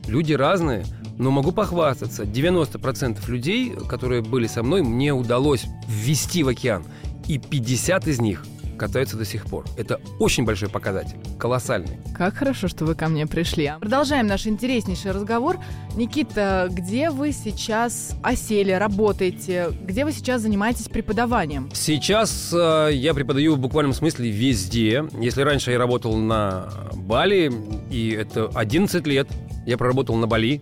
Люди 0.07 0.33
разные. 0.33 0.85
Но 1.17 1.29
могу 1.29 1.51
похвастаться, 1.51 2.23
90% 2.23 3.29
людей, 3.29 3.73
которые 3.87 4.21
были 4.23 4.47
со 4.47 4.63
мной, 4.63 4.81
мне 4.81 5.13
удалось 5.13 5.65
ввести 5.87 6.43
в 6.43 6.47
океан. 6.47 6.83
И 7.27 7.37
50 7.37 8.07
из 8.07 8.19
них 8.19 8.43
катаются 8.81 9.15
до 9.15 9.25
сих 9.25 9.45
пор. 9.45 9.63
Это 9.77 10.01
очень 10.17 10.43
большой 10.43 10.67
показатель, 10.67 11.15
колоссальный. 11.37 11.99
Как 12.17 12.33
хорошо, 12.33 12.67
что 12.67 12.83
вы 12.83 12.95
ко 12.95 13.09
мне 13.09 13.27
пришли. 13.27 13.71
Продолжаем 13.79 14.25
наш 14.25 14.47
интереснейший 14.47 15.11
разговор. 15.11 15.59
Никита, 15.95 16.67
где 16.71 17.11
вы 17.11 17.31
сейчас 17.31 18.15
осели, 18.23 18.71
работаете? 18.71 19.67
Где 19.83 20.03
вы 20.03 20.11
сейчас 20.11 20.41
занимаетесь 20.41 20.89
преподаванием? 20.89 21.69
Сейчас 21.75 22.51
э, 22.51 22.89
я 22.93 23.13
преподаю 23.13 23.53
в 23.53 23.59
буквальном 23.59 23.93
смысле 23.93 24.31
везде. 24.31 25.03
Если 25.19 25.43
раньше 25.43 25.69
я 25.69 25.77
работал 25.77 26.17
на 26.17 26.67
Бали, 26.95 27.53
и 27.91 28.09
это 28.09 28.49
11 28.55 29.05
лет 29.05 29.27
я 29.67 29.77
проработал 29.77 30.15
на 30.15 30.25
Бали, 30.25 30.59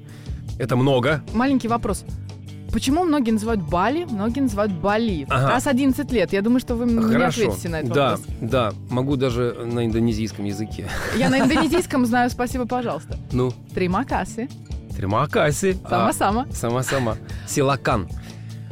это 0.57 0.75
много. 0.75 1.23
Маленький 1.31 1.69
вопрос. 1.69 2.03
Почему 2.71 3.03
многие 3.03 3.31
называют 3.31 3.61
Бали, 3.61 4.05
многие 4.05 4.41
называют 4.41 4.71
Бали? 4.71 5.25
Ага. 5.29 5.49
Раз 5.49 5.67
11 5.67 6.11
лет. 6.11 6.33
Я 6.33 6.41
думаю, 6.41 6.59
что 6.59 6.75
вы 6.75 6.85
мне 6.85 7.03
не 7.03 7.13
Хорошо. 7.13 7.41
ответите 7.43 7.69
на 7.69 7.79
этот 7.79 7.93
да, 7.93 8.11
вопрос. 8.11 8.27
да, 8.41 8.73
могу 8.89 9.15
даже 9.15 9.53
на 9.65 9.85
индонезийском 9.85 10.45
языке. 10.45 10.87
Я 11.17 11.29
на 11.29 11.39
индонезийском 11.39 12.05
знаю 12.05 12.29
«Спасибо, 12.29 12.65
пожалуйста». 12.65 13.17
Ну, 13.31 13.51
Трима 13.73 14.05
кассы. 14.05 14.47
Тримакаси. 14.99 15.77
Сама-сама. 15.87 16.45
Сама-сама. 16.51 17.15
Силакан. 17.47 18.09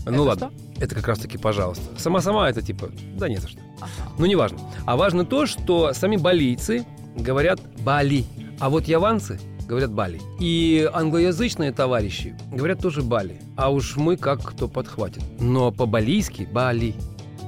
Ну 0.05 0.23
ладно. 0.23 0.51
что? 0.51 0.83
Это 0.83 0.93
как 0.93 1.07
раз 1.07 1.19
таки 1.19 1.37
пожалуйста. 1.37 1.97
Сама-сама 1.97 2.49
это 2.49 2.61
типа, 2.61 2.89
да 3.15 3.29
не 3.29 3.37
за 3.37 3.47
что. 3.47 3.61
Ага. 3.79 4.11
Ну, 4.17 4.25
неважно. 4.25 4.59
А 4.85 4.97
важно 4.97 5.23
то, 5.25 5.45
что 5.45 5.93
сами 5.93 6.17
балийцы 6.17 6.85
говорят 7.15 7.61
Бали, 7.81 8.25
а 8.59 8.69
вот 8.69 8.89
яванцы 8.89 9.39
говорят 9.67 9.91
Бали. 9.91 10.19
И 10.39 10.89
англоязычные 10.91 11.71
товарищи 11.71 12.35
говорят 12.51 12.79
тоже 12.79 13.01
Бали. 13.01 13.39
А 13.55 13.69
уж 13.71 13.97
мы 13.97 14.17
как 14.17 14.41
кто 14.43 14.67
подхватит. 14.67 15.23
Но 15.39 15.71
по-балийски 15.71 16.47
Бали. 16.51 16.95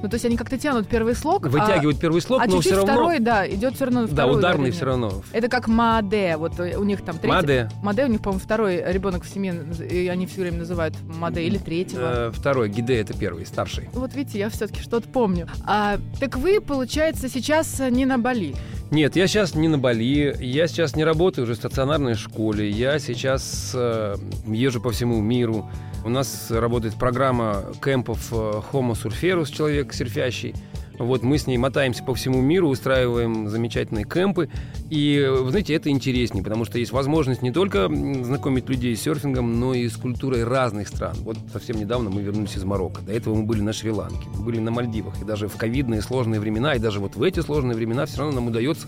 Ну, 0.02 0.08
то 0.08 0.14
есть 0.14 0.24
они 0.24 0.36
как-то 0.36 0.58
тянут 0.58 0.88
первый 0.88 1.14
слог, 1.14 1.46
а- 1.46 1.48
Вытягивают 1.48 1.98
первый 1.98 2.20
слог, 2.22 2.40
а, 2.40 2.46
но 2.46 2.52
чуть-чуть 2.52 2.72
все 2.72 2.76
равно... 2.76 2.92
второй, 2.92 3.18
да, 3.18 3.48
идет 3.48 3.74
все 3.74 3.84
равно 3.84 4.06
да, 4.06 4.12
второй 4.12 4.38
ударный 4.38 4.54
ударение. 4.54 4.72
все 4.72 4.84
равно. 4.86 5.22
Это 5.32 5.48
как 5.48 5.68
Маде, 5.68 6.36
вот 6.36 6.58
у 6.58 6.84
них 6.84 7.02
там 7.02 7.18
третий. 7.18 7.28
Маде. 7.28 7.68
Маде 7.82 8.04
у 8.04 8.08
них, 8.08 8.20
по-моему, 8.20 8.40
второй 8.42 8.82
ребенок 8.92 9.24
в 9.24 9.28
семье, 9.28 9.64
и 9.90 10.08
они 10.08 10.26
все 10.26 10.40
время 10.42 10.58
называют 10.58 10.94
Маде 11.18 11.42
или 11.42 11.58
третьего. 11.58 12.28
Э, 12.28 12.32
второй, 12.32 12.68
Гиде 12.68 12.96
это 12.96 13.12
первый, 13.16 13.44
старший. 13.46 13.88
Вот 13.92 14.14
видите, 14.14 14.38
я 14.38 14.48
все-таки 14.48 14.80
что-то 14.80 15.08
помню. 15.08 15.48
А, 15.66 15.98
так 16.18 16.36
вы, 16.36 16.60
получается, 16.60 17.28
сейчас 17.28 17.80
не 17.90 18.06
на 18.06 18.18
Бали. 18.18 18.54
Нет, 18.90 19.16
я 19.16 19.26
сейчас 19.26 19.54
не 19.54 19.68
на 19.68 19.78
Бали, 19.78 20.34
я 20.40 20.66
сейчас 20.66 20.96
не 20.96 21.04
работаю 21.04 21.44
уже 21.44 21.54
в 21.54 21.56
стационарной 21.56 22.14
школе, 22.14 22.68
я 22.68 22.98
сейчас 22.98 23.70
э, 23.74 24.16
езжу 24.46 24.80
по 24.80 24.90
всему 24.90 25.20
миру. 25.20 25.70
У 26.02 26.08
нас 26.08 26.50
работает 26.50 26.94
программа 26.94 27.64
кемпов 27.84 28.32
э, 28.32 28.34
Homo 28.72 28.92
Surferus, 28.92 29.52
человек 29.52 29.92
серфящий. 29.92 30.54
Вот 30.98 31.22
мы 31.22 31.38
с 31.38 31.46
ней 31.46 31.56
мотаемся 31.56 32.04
по 32.04 32.14
всему 32.14 32.40
миру, 32.40 32.68
устраиваем 32.68 33.48
замечательные 33.48 34.04
кемпы. 34.04 34.48
И, 34.90 35.26
вы 35.30 35.50
знаете, 35.50 35.74
это 35.74 35.88
интереснее, 35.88 36.42
потому 36.42 36.64
что 36.64 36.78
есть 36.78 36.92
возможность 36.92 37.42
не 37.42 37.52
только 37.52 37.88
знакомить 37.88 38.68
людей 38.68 38.96
с 38.96 39.02
серфингом, 39.02 39.60
но 39.60 39.72
и 39.72 39.88
с 39.88 39.96
культурой 39.96 40.44
разных 40.44 40.88
стран. 40.88 41.16
Вот 41.20 41.38
совсем 41.52 41.78
недавно 41.78 42.10
мы 42.10 42.22
вернулись 42.22 42.56
из 42.56 42.64
Марокко. 42.64 43.02
До 43.02 43.12
этого 43.12 43.34
мы 43.34 43.44
были 43.44 43.60
на 43.60 43.72
Шри-Ланке, 43.72 44.28
были 44.38 44.58
на 44.58 44.70
Мальдивах. 44.70 45.20
И 45.22 45.24
даже 45.24 45.48
в 45.48 45.56
ковидные 45.56 46.02
сложные 46.02 46.40
времена, 46.40 46.74
и 46.74 46.78
даже 46.78 47.00
вот 47.00 47.16
в 47.16 47.22
эти 47.22 47.40
сложные 47.40 47.76
времена 47.76 48.04
все 48.06 48.18
равно 48.18 48.34
нам 48.34 48.48
удается 48.48 48.86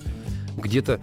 где-то 0.56 1.00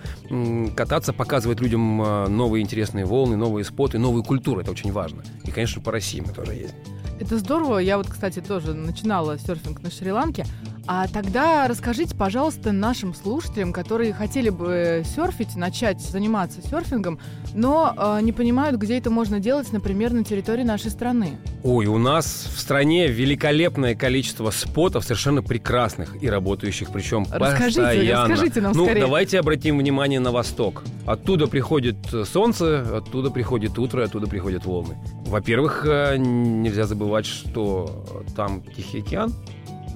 кататься, 0.75 1.13
показывать 1.13 1.59
людям 1.61 2.01
э, 2.01 2.27
новые 2.27 2.63
интересные 2.63 3.05
волны, 3.05 3.35
новые 3.35 3.63
споты, 3.65 3.99
новую 3.99 4.23
культуру. 4.23 4.61
Это 4.61 4.71
очень 4.71 4.91
важно. 4.91 5.23
И, 5.43 5.51
конечно, 5.51 5.81
по 5.81 5.91
России 5.91 6.21
мы 6.21 6.33
тоже 6.33 6.53
ездим. 6.53 6.77
Это 7.19 7.37
здорово. 7.37 7.79
Я 7.79 7.97
вот, 7.97 8.07
кстати, 8.07 8.39
тоже 8.39 8.73
начинала 8.73 9.37
серфинг 9.37 9.81
на 9.83 9.91
Шри-Ланке. 9.91 10.45
А 10.91 11.07
тогда 11.07 11.67
расскажите, 11.67 12.15
пожалуйста, 12.15 12.71
нашим 12.71 13.13
слушателям, 13.13 13.73
которые 13.73 14.11
хотели 14.11 14.49
бы 14.49 15.03
серфить, 15.05 15.55
начать 15.55 16.01
заниматься 16.01 16.63
серфингом, 16.63 17.19
но 17.53 17.93
э, 17.95 18.23
не 18.23 18.31
понимают, 18.31 18.77
где 18.77 18.97
это 18.97 19.11
можно 19.11 19.39
делать, 19.39 19.71
например, 19.71 20.13
на 20.13 20.23
территории 20.23 20.63
нашей 20.63 20.89
страны. 20.89 21.37
Ой, 21.61 21.85
у 21.85 21.99
нас 21.99 22.25
в 22.25 22.59
стране 22.59 23.05
великолепное 23.05 23.93
количество 23.93 24.49
спотов, 24.49 25.03
совершенно 25.03 25.43
прекрасных 25.43 26.23
и 26.23 26.27
работающих, 26.27 26.91
причем 26.91 27.27
Расскажите, 27.29 27.81
постоянно. 27.81 28.33
расскажите 28.33 28.61
нам 28.61 28.71
ну, 28.73 28.85
скорее. 28.85 29.01
давайте 29.01 29.39
обратим 29.39 29.77
внимание 29.77 30.19
на 30.19 30.31
восток. 30.31 30.81
Оттуда 31.05 31.45
приходит 31.45 31.97
э, 32.11 32.25
солнце, 32.25 32.97
оттуда 32.97 33.29
приходит 33.29 33.77
утро, 33.77 34.05
оттуда 34.05 34.25
приходят 34.25 34.65
волны. 34.65 34.97
Во-первых, 35.27 35.85
э, 35.85 36.17
нельзя 36.17 36.85
забывать, 36.87 37.27
что 37.27 38.25
там 38.35 38.63
Тихий 38.75 39.01
океан, 39.01 39.35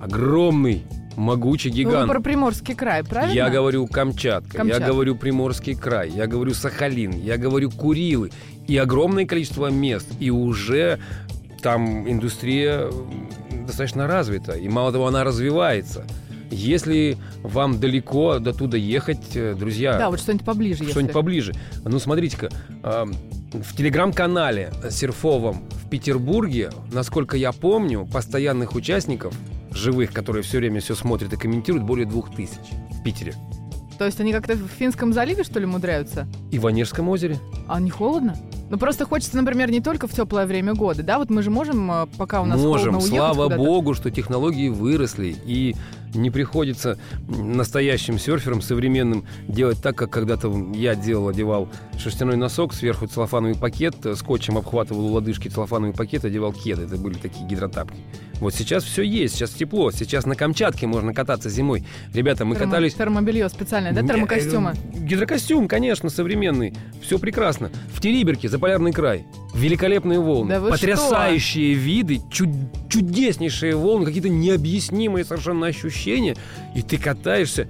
огромный, 0.04 0.84
могучий 1.16 1.70
Ну, 1.70 1.76
гигант. 1.76 2.12
про 2.12 2.20
Приморский 2.20 2.76
край, 2.76 3.04
правильно? 3.04 3.34
Я 3.34 3.50
говорю 3.50 3.88
Камчатка, 3.88 4.58
Камчатка. 4.58 4.84
я 4.84 4.88
говорю 4.92 5.16
Приморский 5.16 5.76
край, 5.76 6.10
я 6.10 6.28
говорю 6.28 6.54
Сахалин, 6.54 7.12
я 7.12 7.38
говорю 7.38 7.70
Курилы. 7.72 8.32
И 8.68 8.78
огромное 8.78 9.26
количество 9.26 9.68
мест. 9.68 10.08
И 10.20 10.30
уже 10.30 11.00
там 11.62 12.10
индустрия 12.10 12.90
достаточно 13.68 14.08
развита. 14.08 14.54
И 14.54 14.68
мало 14.70 14.92
того, 14.92 15.08
она 15.08 15.24
развивается. 15.24 16.06
Если 16.50 17.18
вам 17.42 17.80
далеко 17.80 18.40
до 18.40 18.54
туда 18.54 18.78
ехать, 18.78 19.36
э, 19.36 19.56
друзья, 19.58 19.98
Да, 19.98 20.10
вот 20.10 20.20
что-нибудь 20.20 20.46
поближе. 20.46 20.80
если. 20.84 20.92
что-нибудь 20.92 21.14
поближе. 21.14 21.54
Ну, 21.84 21.98
смотрите-ка, 22.00 22.50
в 23.54 23.76
телеграм-канале 23.76 24.72
серфовом 24.90 25.64
в 25.84 25.90
Петербурге, 25.90 26.70
насколько 26.92 27.38
я 27.38 27.52
помню, 27.52 28.06
постоянных 28.12 28.76
участников, 28.76 29.34
живых, 29.76 30.12
которые 30.12 30.44
все 30.44 30.60
время 30.60 30.80
все 30.82 30.96
смотрят 30.96 31.34
и 31.34 31.38
комментируют, 31.38 31.86
более 31.86 32.06
двух 32.06 32.34
тысяч 32.34 32.60
в 32.92 33.04
Питере. 33.04 33.36
То 33.98 34.06
есть 34.06 34.20
они 34.20 34.34
как-то 34.34 34.56
в 34.56 34.68
Финском 34.68 35.14
заливе, 35.14 35.44
что 35.44 35.60
ли, 35.60 35.66
умудряются? 35.66 36.28
И 36.52 36.60
в 36.60 36.68
Онежском 36.68 37.10
озере. 37.10 37.40
А 37.68 37.80
не 37.80 37.90
холодно? 37.90 38.36
Ну, 38.70 38.78
просто 38.78 39.06
хочется, 39.06 39.38
например, 39.38 39.70
не 39.70 39.82
только 39.82 40.08
в 40.08 40.12
теплое 40.14 40.46
время 40.46 40.74
года, 40.74 41.04
да? 41.04 41.20
Вот 41.20 41.30
мы 41.30 41.44
же 41.44 41.52
можем, 41.52 41.92
э, 41.92 42.08
пока 42.18 42.42
у 42.42 42.46
нас 42.46 42.60
Можем, 42.60 42.94
холодно, 42.94 43.16
уехать 43.16 43.36
слава 43.36 43.56
богу, 43.56 43.94
что 43.94 44.10
технологии 44.10 44.70
выросли, 44.70 45.36
и 45.46 45.76
не 46.14 46.30
приходится 46.32 46.98
настоящим 47.28 48.20
серферам 48.20 48.62
современным 48.62 49.26
делать 49.48 49.82
так, 49.82 49.96
как 49.96 50.10
когда-то 50.12 50.54
я 50.74 50.96
делал, 50.96 51.30
одевал 51.30 51.70
шерстяной 51.98 52.36
носок, 52.38 52.74
сверху 52.74 53.08
целлофановый 53.08 53.56
пакет, 53.56 53.96
э, 54.06 54.16
скотчем 54.16 54.58
обхватывал 54.58 55.06
у 55.08 55.12
лодыжки 55.14 55.48
целлофановый 55.48 55.94
пакет, 55.96 56.26
одевал 56.26 56.54
кеды. 56.54 56.84
Это 56.84 56.98
были 56.98 57.16
такие 57.16 57.48
гидротапки. 57.48 57.98
Вот 58.40 58.54
сейчас 58.54 58.84
все 58.84 59.04
есть, 59.04 59.36
сейчас 59.36 59.52
тепло, 59.52 59.92
сейчас 59.92 60.26
на 60.26 60.36
Камчатке 60.36 60.86
можно 60.86 61.14
кататься 61.14 61.50
зимой. 61.50 61.86
Ребята, 62.14 62.46
мы 62.46 62.56
Термо- 62.56 62.60
катались... 62.60 62.94
Термобелье 62.94 63.48
специальное, 63.50 63.94
да, 63.94 64.02
термокостюмы? 64.02 64.74
Э, 64.94 64.98
Гидрокостюм, 65.00 65.68
конечно, 65.68 66.10
современный. 66.10 66.74
Все 67.02 67.20
прекрасно. 67.20 67.70
В 67.94 68.02
Териберке, 68.02 68.50
Заполярный 68.50 68.92
край. 68.92 69.26
Великолепные 69.54 70.20
волны. 70.20 70.60
Да 70.60 70.70
Потрясающие 70.70 71.74
виды, 71.74 72.20
чуд- 72.32 72.90
чудеснейшие 72.90 73.76
волны, 73.76 74.06
какие-то 74.06 74.30
необъяснимые 74.30 75.24
совершенно 75.26 75.68
ощущения. 75.68 76.03
И 76.08 76.82
ты 76.82 76.98
катаешься, 76.98 77.68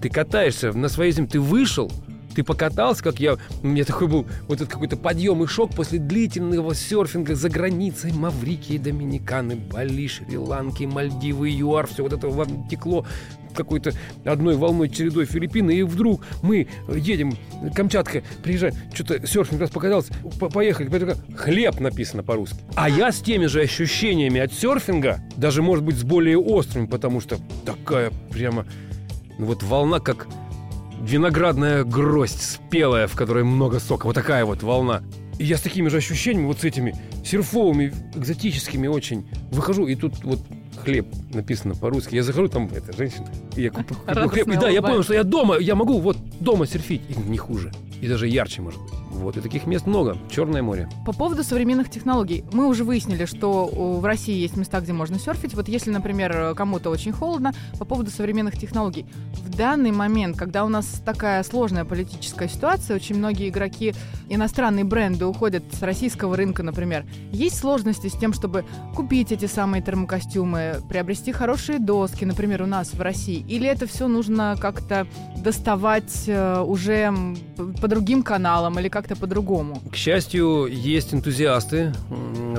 ты 0.00 0.08
катаешься 0.08 0.72
на 0.72 0.88
своей 0.88 1.12
земле. 1.12 1.30
Ты 1.30 1.40
вышел, 1.40 1.90
ты 2.34 2.44
покатался, 2.44 3.02
как 3.02 3.18
я... 3.18 3.36
У 3.62 3.66
меня 3.66 3.84
такой 3.84 4.06
был 4.06 4.26
вот 4.46 4.60
этот 4.60 4.68
какой-то 4.68 4.96
подъем 4.96 5.42
и 5.42 5.46
шок 5.46 5.74
после 5.74 5.98
длительного 5.98 6.74
серфинга 6.74 7.34
за 7.34 7.48
границей. 7.48 8.12
Маврикии, 8.12 8.78
Доминиканы, 8.78 9.56
Бали, 9.56 10.06
Шри-Ланки, 10.06 10.84
Мальдивы, 10.84 11.50
ЮАР. 11.50 11.88
Все 11.88 12.02
вот 12.04 12.12
это 12.12 12.28
вам 12.28 12.68
текло 12.68 13.04
какой-то 13.58 13.92
одной 14.24 14.56
волной 14.56 14.88
чередой 14.88 15.26
Филиппины, 15.26 15.72
и 15.72 15.82
вдруг 15.82 16.24
мы 16.42 16.68
едем, 16.94 17.36
Камчатка, 17.74 18.22
приезжаем, 18.42 18.74
что-то 18.94 19.26
серфинг 19.26 19.60
раз 19.60 19.70
покатался, 19.70 20.12
по- 20.40 20.48
поехали, 20.48 20.88
хлеб 21.36 21.80
написано 21.80 22.22
по-русски. 22.22 22.56
А 22.74 22.88
я 22.88 23.12
с 23.12 23.20
теми 23.20 23.46
же 23.46 23.60
ощущениями 23.60 24.40
от 24.40 24.52
серфинга, 24.52 25.20
даже, 25.36 25.60
может 25.62 25.84
быть, 25.84 25.96
с 25.96 26.04
более 26.04 26.38
острыми, 26.38 26.86
потому 26.86 27.20
что 27.20 27.38
такая 27.66 28.10
прямо, 28.30 28.64
ну 29.38 29.46
вот 29.46 29.62
волна, 29.62 30.00
как 30.00 30.28
виноградная 31.02 31.84
гроздь 31.84 32.42
спелая, 32.42 33.06
в 33.06 33.14
которой 33.14 33.44
много 33.44 33.80
сока. 33.80 34.06
Вот 34.06 34.14
такая 34.14 34.44
вот 34.44 34.62
волна. 34.62 35.02
И 35.38 35.44
я 35.44 35.56
с 35.56 35.60
такими 35.60 35.88
же 35.88 35.98
ощущениями, 35.98 36.46
вот 36.46 36.60
с 36.60 36.64
этими 36.64 36.94
серфовыми, 37.24 37.92
экзотическими 38.16 38.88
очень, 38.88 39.28
выхожу, 39.52 39.86
и 39.86 39.94
тут 39.94 40.24
вот 40.24 40.40
хлеб 40.82 41.06
написано 41.32 41.74
по-русски. 41.76 42.16
Я 42.16 42.24
захожу, 42.24 42.48
там 42.48 42.68
эта 42.74 42.96
женщина, 42.96 43.26
я 43.62 43.70
хлеб. 43.70 43.90
И 43.90 43.94
Радостно 44.06 44.60
да, 44.60 44.68
я 44.68 44.82
понял, 44.82 45.02
что 45.02 45.14
я 45.14 45.24
дома, 45.24 45.58
я 45.58 45.74
могу 45.74 46.00
вот 46.00 46.16
дома 46.40 46.66
серфить. 46.66 47.02
И 47.08 47.14
не 47.28 47.38
хуже. 47.38 47.72
И 48.00 48.06
даже 48.06 48.28
ярче, 48.28 48.62
может 48.62 48.80
быть. 48.80 48.92
Вот, 49.10 49.36
и 49.36 49.40
таких 49.40 49.66
мест 49.66 49.86
много. 49.86 50.16
Черное 50.30 50.62
море. 50.62 50.88
По 51.04 51.12
поводу 51.12 51.42
современных 51.42 51.90
технологий. 51.90 52.44
Мы 52.52 52.68
уже 52.68 52.84
выяснили, 52.84 53.24
что 53.24 53.66
в 53.66 54.04
России 54.04 54.36
есть 54.36 54.56
места, 54.56 54.80
где 54.80 54.92
можно 54.92 55.18
серфить. 55.18 55.54
Вот 55.54 55.66
если, 55.66 55.90
например, 55.90 56.54
кому-то 56.54 56.90
очень 56.90 57.10
холодно, 57.10 57.52
по 57.76 57.84
поводу 57.84 58.12
современных 58.12 58.56
технологий. 58.56 59.06
В 59.32 59.50
данный 59.56 59.90
момент, 59.90 60.36
когда 60.36 60.64
у 60.64 60.68
нас 60.68 61.02
такая 61.04 61.42
сложная 61.42 61.84
политическая 61.84 62.48
ситуация, 62.48 62.94
очень 62.94 63.16
многие 63.16 63.48
игроки, 63.48 63.94
иностранные 64.28 64.84
бренды 64.84 65.26
уходят 65.26 65.64
с 65.72 65.82
российского 65.82 66.36
рынка, 66.36 66.62
например. 66.62 67.04
Есть 67.32 67.58
сложности 67.58 68.06
с 68.06 68.12
тем, 68.12 68.32
чтобы 68.32 68.64
купить 68.94 69.32
эти 69.32 69.46
самые 69.46 69.82
термокостюмы, 69.82 70.76
приобрести 70.88 71.32
хорошие 71.32 71.80
доски, 71.80 72.24
например, 72.24 72.62
у 72.62 72.66
нас 72.66 72.94
в 72.94 73.00
России? 73.00 73.44
Или 73.48 73.66
это 73.66 73.86
все 73.86 74.08
нужно 74.08 74.56
как-то 74.60 75.06
доставать 75.42 76.24
э, 76.26 76.60
уже 76.60 77.12
по 77.80 77.88
другим 77.88 78.22
каналам 78.22 78.78
или 78.78 78.88
как-то 78.88 79.16
по-другому? 79.16 79.80
К 79.90 79.96
счастью, 79.96 80.66
есть 80.70 81.14
энтузиасты, 81.14 81.94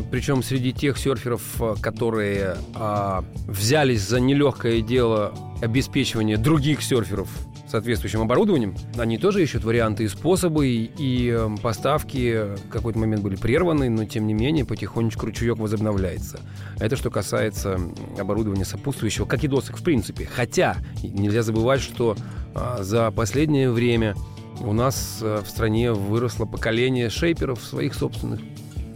причем 0.10 0.42
среди 0.42 0.74
тех 0.74 0.98
серферов, 0.98 1.62
э, 1.62 1.76
которые 1.80 2.56
а, 2.74 3.24
взялись 3.48 4.02
за 4.02 4.20
нелегкое 4.20 4.82
дело 4.82 5.34
обеспечивания 5.62 6.38
других 6.38 6.82
серферов 6.82 7.30
соответствующим 7.68 8.22
оборудованием. 8.22 8.76
Они 8.98 9.18
тоже 9.18 9.44
ищут 9.44 9.64
варианты 9.64 10.04
и 10.04 10.08
способы, 10.08 10.68
и 10.68 11.30
эм, 11.30 11.58
поставки 11.58 12.56
в 12.56 12.70
какой-то 12.70 12.98
момент 12.98 13.22
были 13.22 13.36
прерваны, 13.36 13.90
но 13.90 14.06
тем 14.06 14.26
не 14.28 14.34
менее 14.34 14.66
потихонечку 14.66 15.28
ручеек 15.28 15.58
возобновляется. 15.58 16.40
Это 16.80 16.96
что 16.96 17.12
касается 17.12 17.80
оборудования 18.18 18.66
сопутствующего, 18.66 19.26
как 19.26 19.44
и 19.44 19.48
досок 19.48 19.78
в 19.78 19.84
принципе. 19.84 20.26
Хотя 20.26 20.78
нельзя 21.04 21.44
забывать, 21.44 21.82
что 21.82 22.16
а, 22.56 22.82
за 22.82 23.12
последнее 23.12 23.70
время 23.72 24.16
у 24.62 24.74
нас 24.74 25.20
э, 25.22 25.42
в 25.46 25.50
стране 25.50 25.94
выросло 25.94 26.46
поколение 26.46 27.10
шейперов 27.10 27.64
своих 27.64 27.94
собственных 27.94 28.42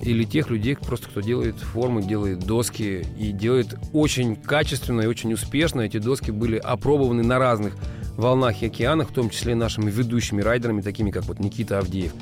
или 0.03 0.23
тех 0.23 0.49
людей, 0.49 0.75
просто 0.75 1.07
кто 1.07 1.21
делает 1.21 1.57
формы, 1.57 2.03
делает 2.03 2.39
доски 2.39 3.05
и 3.17 3.31
делает 3.31 3.75
очень 3.93 4.35
качественно 4.35 5.01
и 5.01 5.07
очень 5.07 5.33
успешно. 5.33 5.81
Эти 5.81 5.97
доски 5.97 6.31
были 6.31 6.57
опробованы 6.57 7.23
на 7.23 7.39
разных 7.39 7.75
волнах 8.17 8.61
и 8.61 8.67
океанах, 8.67 9.09
в 9.09 9.13
том 9.13 9.29
числе 9.29 9.55
нашими 9.55 9.89
ведущими 9.89 10.41
райдерами, 10.41 10.81
такими 10.81 11.11
как 11.11 11.25
вот 11.25 11.39
Никита 11.39 11.79
Авдеев. 11.79 12.13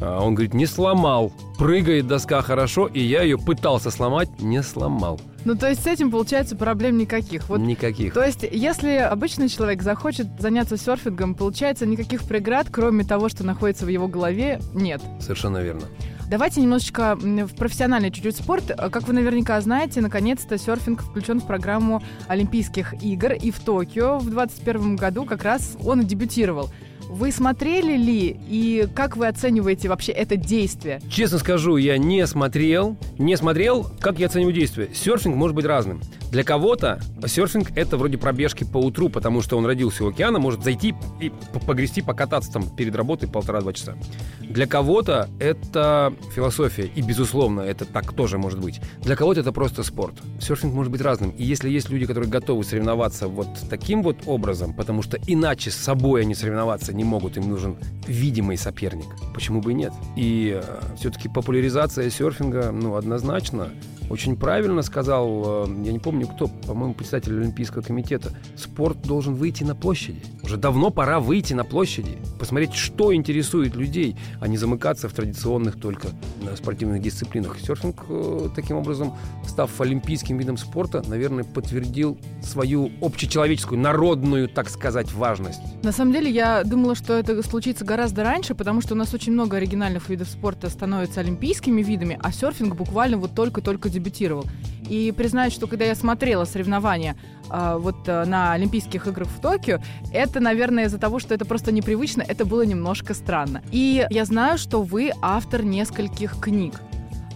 А 0.00 0.24
он 0.24 0.34
говорит, 0.34 0.54
не 0.54 0.66
сломал. 0.66 1.32
Прыгает 1.58 2.06
доска 2.06 2.40
хорошо, 2.40 2.86
и 2.86 3.00
я 3.00 3.22
ее 3.22 3.36
пытался 3.36 3.90
сломать, 3.90 4.28
не 4.40 4.62
сломал. 4.62 5.20
Ну, 5.44 5.54
то 5.54 5.68
есть 5.68 5.82
с 5.82 5.86
этим, 5.86 6.10
получается, 6.10 6.56
проблем 6.56 6.96
никаких. 6.96 7.48
Вот, 7.48 7.60
никаких. 7.60 8.14
То 8.14 8.24
есть, 8.24 8.44
если 8.50 8.96
обычный 8.96 9.48
человек 9.48 9.82
захочет 9.82 10.26
заняться 10.38 10.76
серфингом, 10.76 11.34
получается, 11.34 11.86
никаких 11.86 12.24
преград, 12.24 12.68
кроме 12.70 13.04
того, 13.04 13.28
что 13.28 13.44
находится 13.44 13.84
в 13.84 13.88
его 13.88 14.08
голове, 14.08 14.60
нет. 14.74 15.02
Совершенно 15.20 15.58
верно. 15.58 15.82
Давайте 16.30 16.60
немножечко 16.60 17.16
в 17.16 17.56
профессиональный 17.56 18.12
чуть-чуть 18.12 18.36
спорт. 18.36 18.70
Как 18.92 19.08
вы 19.08 19.14
наверняка 19.14 19.60
знаете, 19.60 20.00
наконец-то 20.00 20.58
серфинг 20.58 21.02
включен 21.02 21.40
в 21.40 21.46
программу 21.46 22.04
Олимпийских 22.28 22.94
игр. 23.02 23.32
И 23.32 23.50
в 23.50 23.58
Токио 23.58 24.18
в 24.18 24.30
2021 24.30 24.94
году 24.94 25.24
как 25.24 25.42
раз 25.42 25.76
он 25.82 26.06
дебютировал. 26.06 26.70
Вы 27.08 27.32
смотрели 27.32 27.96
ли 27.96 28.40
и 28.48 28.86
как 28.94 29.16
вы 29.16 29.26
оцениваете 29.26 29.88
вообще 29.88 30.12
это 30.12 30.36
действие? 30.36 31.00
Честно 31.10 31.38
скажу, 31.38 31.76
я 31.78 31.98
не 31.98 32.24
смотрел. 32.28 32.96
Не 33.18 33.36
смотрел, 33.36 33.88
как 33.98 34.20
я 34.20 34.26
оцениваю 34.26 34.54
действие. 34.54 34.94
Серфинг 34.94 35.34
может 35.34 35.56
быть 35.56 35.64
разным. 35.64 36.00
Для 36.30 36.44
кого-то 36.44 37.00
серфинг 37.26 37.72
это 37.74 37.96
вроде 37.96 38.16
пробежки 38.16 38.64
по 38.64 38.78
утру, 38.78 39.08
потому 39.08 39.42
что 39.42 39.58
он 39.58 39.66
родился 39.66 40.04
у 40.04 40.10
океана, 40.10 40.38
может 40.38 40.62
зайти 40.62 40.94
и 41.20 41.32
погрести, 41.66 42.02
покататься 42.02 42.52
там 42.52 42.68
перед 42.68 42.94
работой 42.94 43.28
полтора-два 43.28 43.72
часа. 43.72 43.96
Для 44.40 44.66
кого-то 44.66 45.28
это 45.40 46.14
философия, 46.34 46.86
и, 46.86 47.02
безусловно, 47.02 47.62
это 47.62 47.84
так 47.84 48.12
тоже 48.12 48.38
может 48.38 48.60
быть. 48.60 48.80
Для 49.00 49.16
кого-то 49.16 49.40
это 49.40 49.52
просто 49.52 49.82
спорт. 49.82 50.14
Серфинг 50.40 50.72
может 50.72 50.92
быть 50.92 51.00
разным. 51.00 51.30
И 51.30 51.44
если 51.44 51.68
есть 51.68 51.90
люди, 51.90 52.06
которые 52.06 52.30
готовы 52.30 52.62
соревноваться 52.62 53.26
вот 53.26 53.48
таким 53.68 54.02
вот 54.02 54.18
образом, 54.26 54.72
потому 54.72 55.02
что 55.02 55.18
иначе 55.26 55.70
с 55.70 55.76
собой 55.76 56.22
они 56.22 56.34
соревноваться 56.34 56.92
не 56.92 57.04
могут, 57.04 57.36
им 57.36 57.48
нужен 57.48 57.76
видимый 58.06 58.56
соперник, 58.56 59.08
почему 59.34 59.60
бы 59.60 59.72
и 59.72 59.74
нет? 59.74 59.92
И 60.16 60.60
э, 60.62 60.80
все-таки 60.96 61.28
популяризация 61.28 62.08
серфинга, 62.10 62.70
ну, 62.70 62.94
однозначно, 62.96 63.70
очень 64.10 64.36
правильно 64.36 64.82
сказал, 64.82 65.66
э, 65.66 65.84
я 65.84 65.92
не 65.92 66.00
помню 66.00 66.26
кто, 66.26 66.48
по-моему, 66.48 66.94
председатель 66.94 67.38
Олимпийского 67.38 67.80
комитета, 67.80 68.32
спорт 68.56 69.00
должен 69.02 69.34
выйти 69.34 69.62
на 69.62 69.76
площади. 69.76 70.20
Уже 70.42 70.56
давно 70.56 70.90
пора 70.90 71.20
выйти 71.20 71.54
на 71.54 71.64
площади, 71.64 72.18
посмотреть, 72.38 72.74
что 72.74 73.14
интересует 73.14 73.76
людей, 73.76 74.16
а 74.40 74.48
не 74.48 74.56
замыкаться 74.56 75.08
в 75.08 75.12
традиционных 75.12 75.80
только 75.80 76.08
э, 76.42 76.56
спортивных 76.56 77.00
дисциплинах. 77.00 77.60
Серфинг, 77.60 78.04
э, 78.08 78.48
таким 78.54 78.78
образом, 78.78 79.14
став 79.46 79.80
олимпийским 79.80 80.36
видом 80.38 80.56
спорта, 80.56 81.04
наверное, 81.06 81.44
подтвердил 81.44 82.18
свою 82.42 82.90
общечеловеческую, 83.00 83.80
народную, 83.80 84.48
так 84.48 84.70
сказать, 84.70 85.12
важность. 85.12 85.60
На 85.84 85.92
самом 85.92 86.12
деле, 86.12 86.30
я 86.30 86.64
думала, 86.64 86.96
что 86.96 87.14
это 87.14 87.40
случится 87.44 87.84
гораздо 87.84 88.24
раньше, 88.24 88.56
потому 88.56 88.80
что 88.80 88.94
у 88.94 88.96
нас 88.96 89.14
очень 89.14 89.32
много 89.32 89.58
оригинальных 89.58 90.08
видов 90.08 90.28
спорта 90.28 90.68
становятся 90.68 91.20
олимпийскими 91.20 91.80
видами, 91.80 92.18
а 92.20 92.32
серфинг 92.32 92.74
буквально 92.74 93.16
вот 93.16 93.36
только-только 93.36 93.88
дебютировал. 94.00 94.44
И 94.88 95.12
признаюсь, 95.16 95.52
что 95.52 95.66
когда 95.66 95.84
я 95.84 95.94
смотрела 95.94 96.44
соревнования 96.44 97.16
э, 97.48 97.76
вот 97.78 98.08
э, 98.08 98.24
на 98.24 98.52
Олимпийских 98.52 99.06
играх 99.06 99.28
в 99.28 99.40
Токио, 99.40 99.78
это, 100.12 100.40
наверное, 100.40 100.86
из-за 100.86 100.98
того, 100.98 101.20
что 101.20 101.34
это 101.34 101.44
просто 101.44 101.70
непривычно, 101.70 102.22
это 102.26 102.44
было 102.44 102.62
немножко 102.62 103.14
странно. 103.14 103.62
И 103.70 104.06
я 104.10 104.24
знаю, 104.24 104.58
что 104.58 104.82
вы 104.82 105.12
автор 105.22 105.62
нескольких 105.62 106.40
книг. 106.40 106.80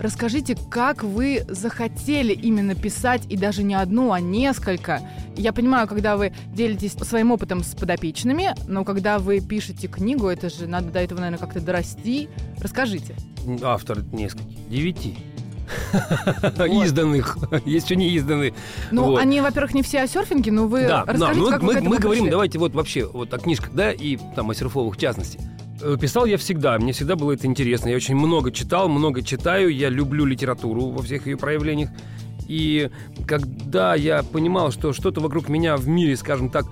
Расскажите, 0.00 0.56
как 0.70 1.04
вы 1.04 1.44
захотели 1.48 2.32
именно 2.32 2.74
писать, 2.74 3.22
и 3.28 3.36
даже 3.36 3.62
не 3.62 3.74
одну, 3.74 4.10
а 4.10 4.18
несколько. 4.18 5.00
Я 5.36 5.52
понимаю, 5.52 5.86
когда 5.86 6.16
вы 6.16 6.32
делитесь 6.52 6.92
своим 6.92 7.30
опытом 7.30 7.62
с 7.62 7.76
подопечными, 7.76 8.54
но 8.66 8.84
когда 8.84 9.20
вы 9.20 9.40
пишете 9.40 9.86
книгу, 9.86 10.26
это 10.26 10.50
же 10.50 10.66
надо 10.66 10.90
до 10.90 10.98
этого, 10.98 11.20
наверное, 11.20 11.38
как-то 11.38 11.60
дорасти. 11.60 12.28
Расскажите. 12.58 13.14
Автор 13.62 14.02
нескольких. 14.12 14.68
Девяти. 14.68 15.16
Изданных. 16.84 17.36
Есть 17.64 17.86
еще 17.86 17.96
не 17.96 18.10
изданные. 18.10 18.54
Ну, 18.90 19.16
они, 19.16 19.40
во-первых, 19.40 19.74
не 19.74 19.82
все 19.82 20.00
о 20.00 20.06
серфинге, 20.06 20.52
но 20.52 20.66
вы 20.66 20.86
да, 20.86 21.04
расскажите, 21.06 21.50
как 21.50 21.62
мы, 21.62 21.80
мы 21.80 21.98
говорим, 21.98 22.30
давайте 22.30 22.58
вот 22.58 22.74
вообще 22.74 23.06
вот 23.06 23.32
о 23.32 23.38
книжках, 23.38 23.72
да, 23.72 23.92
и 23.92 24.18
там 24.34 24.50
о 24.50 24.54
серфовых 24.54 24.96
в 24.96 24.98
частности. 24.98 25.40
Э, 25.80 25.96
писал 26.00 26.26
я 26.26 26.38
всегда, 26.38 26.78
мне 26.78 26.92
всегда 26.92 27.16
было 27.16 27.32
это 27.32 27.46
интересно. 27.46 27.88
Я 27.88 27.96
очень 27.96 28.16
много 28.16 28.52
читал, 28.52 28.88
много 28.88 29.22
читаю, 29.22 29.74
я 29.74 29.88
люблю 29.88 30.24
литературу 30.24 30.86
во 30.86 31.02
всех 31.02 31.26
ее 31.26 31.36
проявлениях. 31.36 31.90
И 32.48 32.90
когда 33.26 33.94
я 33.94 34.22
понимал, 34.22 34.70
что 34.70 34.92
что-то 34.92 35.20
вокруг 35.20 35.48
меня 35.48 35.76
в 35.76 35.88
мире, 35.88 36.16
скажем 36.16 36.50
так, 36.50 36.66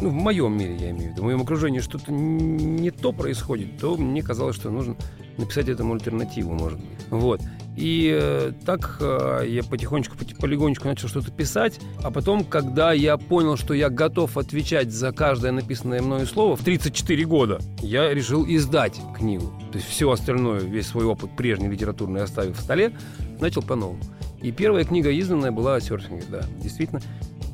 ну, 0.00 0.10
в 0.10 0.14
моем 0.14 0.56
мире, 0.56 0.76
я 0.76 0.90
имею 0.90 1.10
в 1.10 1.12
виду, 1.12 1.22
в 1.22 1.24
моем 1.24 1.42
окружении 1.42 1.80
что-то 1.80 2.12
не 2.12 2.90
то 2.90 3.12
происходит, 3.12 3.78
то 3.78 3.96
мне 3.96 4.22
казалось, 4.22 4.56
что 4.56 4.70
нужно 4.70 4.96
написать 5.36 5.68
этому 5.68 5.94
альтернативу, 5.94 6.52
может 6.52 6.78
быть. 6.78 7.06
Вот. 7.10 7.40
И 7.76 8.16
э, 8.20 8.52
так 8.64 8.98
э, 9.00 9.44
я 9.48 9.62
потихонечку, 9.64 10.16
полигонечку 10.38 10.86
начал 10.86 11.08
что-то 11.08 11.30
писать. 11.30 11.80
А 12.02 12.10
потом, 12.10 12.44
когда 12.44 12.92
я 12.92 13.16
понял, 13.16 13.56
что 13.56 13.74
я 13.74 13.90
готов 13.90 14.36
отвечать 14.38 14.92
за 14.92 15.12
каждое 15.12 15.52
написанное 15.52 16.00
мною 16.00 16.26
слово, 16.26 16.56
в 16.56 16.62
34 16.62 17.24
года 17.24 17.58
я 17.80 18.12
решил 18.14 18.44
издать 18.46 19.00
книгу. 19.16 19.52
То 19.72 19.78
есть 19.78 19.88
все 19.88 20.10
остальное, 20.10 20.60
весь 20.60 20.86
свой 20.86 21.04
опыт 21.04 21.36
прежний 21.36 21.68
литературный 21.68 22.22
оставив 22.22 22.58
в 22.58 22.60
столе, 22.60 22.96
начал 23.40 23.62
по-новому. 23.62 24.00
И 24.40 24.52
первая 24.52 24.84
книга 24.84 25.10
изданная 25.10 25.50
была 25.50 25.76
о 25.76 25.80
серфинге, 25.80 26.24
да, 26.28 26.42
действительно. 26.62 27.00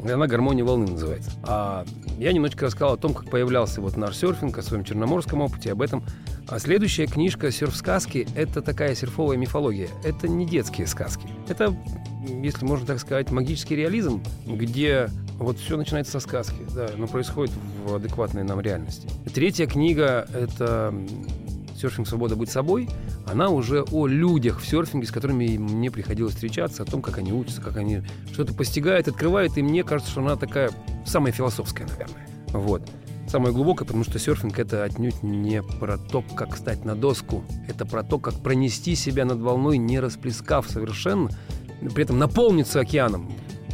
Она 0.03 0.27
«Гармония 0.27 0.65
волны» 0.65 0.91
называется. 0.91 1.31
А 1.45 1.85
я 2.19 2.33
немножечко 2.33 2.67
рассказал 2.67 2.95
о 2.95 2.97
том, 2.97 3.15
как 3.15 3.31
появлялся 3.31 3.81
вот 3.81 3.97
наш 3.97 4.17
серфинг, 4.17 4.59
о 4.59 4.63
своем 4.63 4.83
черноморском 4.83 5.41
опыте, 5.41 5.73
об 5.73 5.83
этом. 5.83 6.03
А 6.51 6.59
следующая 6.59 7.07
книжка 7.07 7.53
«Серф-сказки»— 7.53 8.27
это 8.35 8.61
такая 8.61 8.97
серфовая 8.97 9.37
мифология. 9.37 9.89
Это 10.03 10.27
не 10.27 10.45
детские 10.45 10.89
сказки. 10.89 11.29
Это, 11.49 11.77
если 12.43 12.65
можно 12.65 12.87
так 12.87 12.99
сказать, 12.99 13.31
магический 13.31 13.77
реализм, 13.77 14.21
где 14.47 15.09
вот 15.39 15.61
все 15.61 15.77
начинается 15.77 16.11
со 16.11 16.19
сказки, 16.19 16.57
да, 16.75 16.91
но 16.97 17.07
происходит 17.07 17.55
в 17.87 17.95
адекватной 17.95 18.43
нам 18.43 18.61
реальности. 18.61 19.09
Третья 19.33 19.67
книга— 19.67 20.27
это 20.35 20.93
«Серфинг. 21.81 22.09
Свобода. 22.09 22.35
Быть 22.35 22.51
собой», 22.51 22.89
она 23.31 23.49
уже 23.51 23.85
о 23.85 24.09
людях 24.09 24.61
в 24.61 24.67
серфинге, 24.67 25.07
с 25.07 25.13
которыми 25.13 25.57
мне 25.57 25.89
приходилось 25.93 26.35
встречаться, 26.35 26.83
о 26.83 26.87
том, 26.87 27.01
как 27.01 27.19
они 27.19 27.33
учатся, 27.33 27.61
как 27.61 27.77
они 27.77 28.03
что-то 28.33 28.55
постигают, 28.55 29.07
открывают, 29.07 29.57
и 29.57 29.63
мне 29.63 29.85
кажется, 29.85 30.11
что 30.11 30.21
она 30.21 30.35
такая 30.35 30.73
самая 31.07 31.33
философская, 31.33 31.87
наверное. 31.87 32.27
Вот. 32.49 32.83
Самое 33.31 33.55
глубокое, 33.55 33.87
потому 33.87 34.03
что 34.03 34.19
серфинг 34.19 34.59
это 34.59 34.83
отнюдь 34.83 35.23
не 35.23 35.63
про 35.63 35.99
то, 35.99 36.25
как 36.35 36.57
встать 36.57 36.85
на 36.85 36.97
доску. 36.97 37.45
Это 37.69 37.87
про 37.87 38.03
то, 38.03 38.19
как 38.19 38.35
пронести 38.35 38.97
себя 38.97 39.25
над 39.25 39.39
волной, 39.39 39.79
не 39.79 40.01
расплескав 40.01 40.69
совершенно, 40.69 41.31
при 41.95 42.03
этом 42.03 42.19
наполниться 42.19 42.81
океаном. 42.81 43.31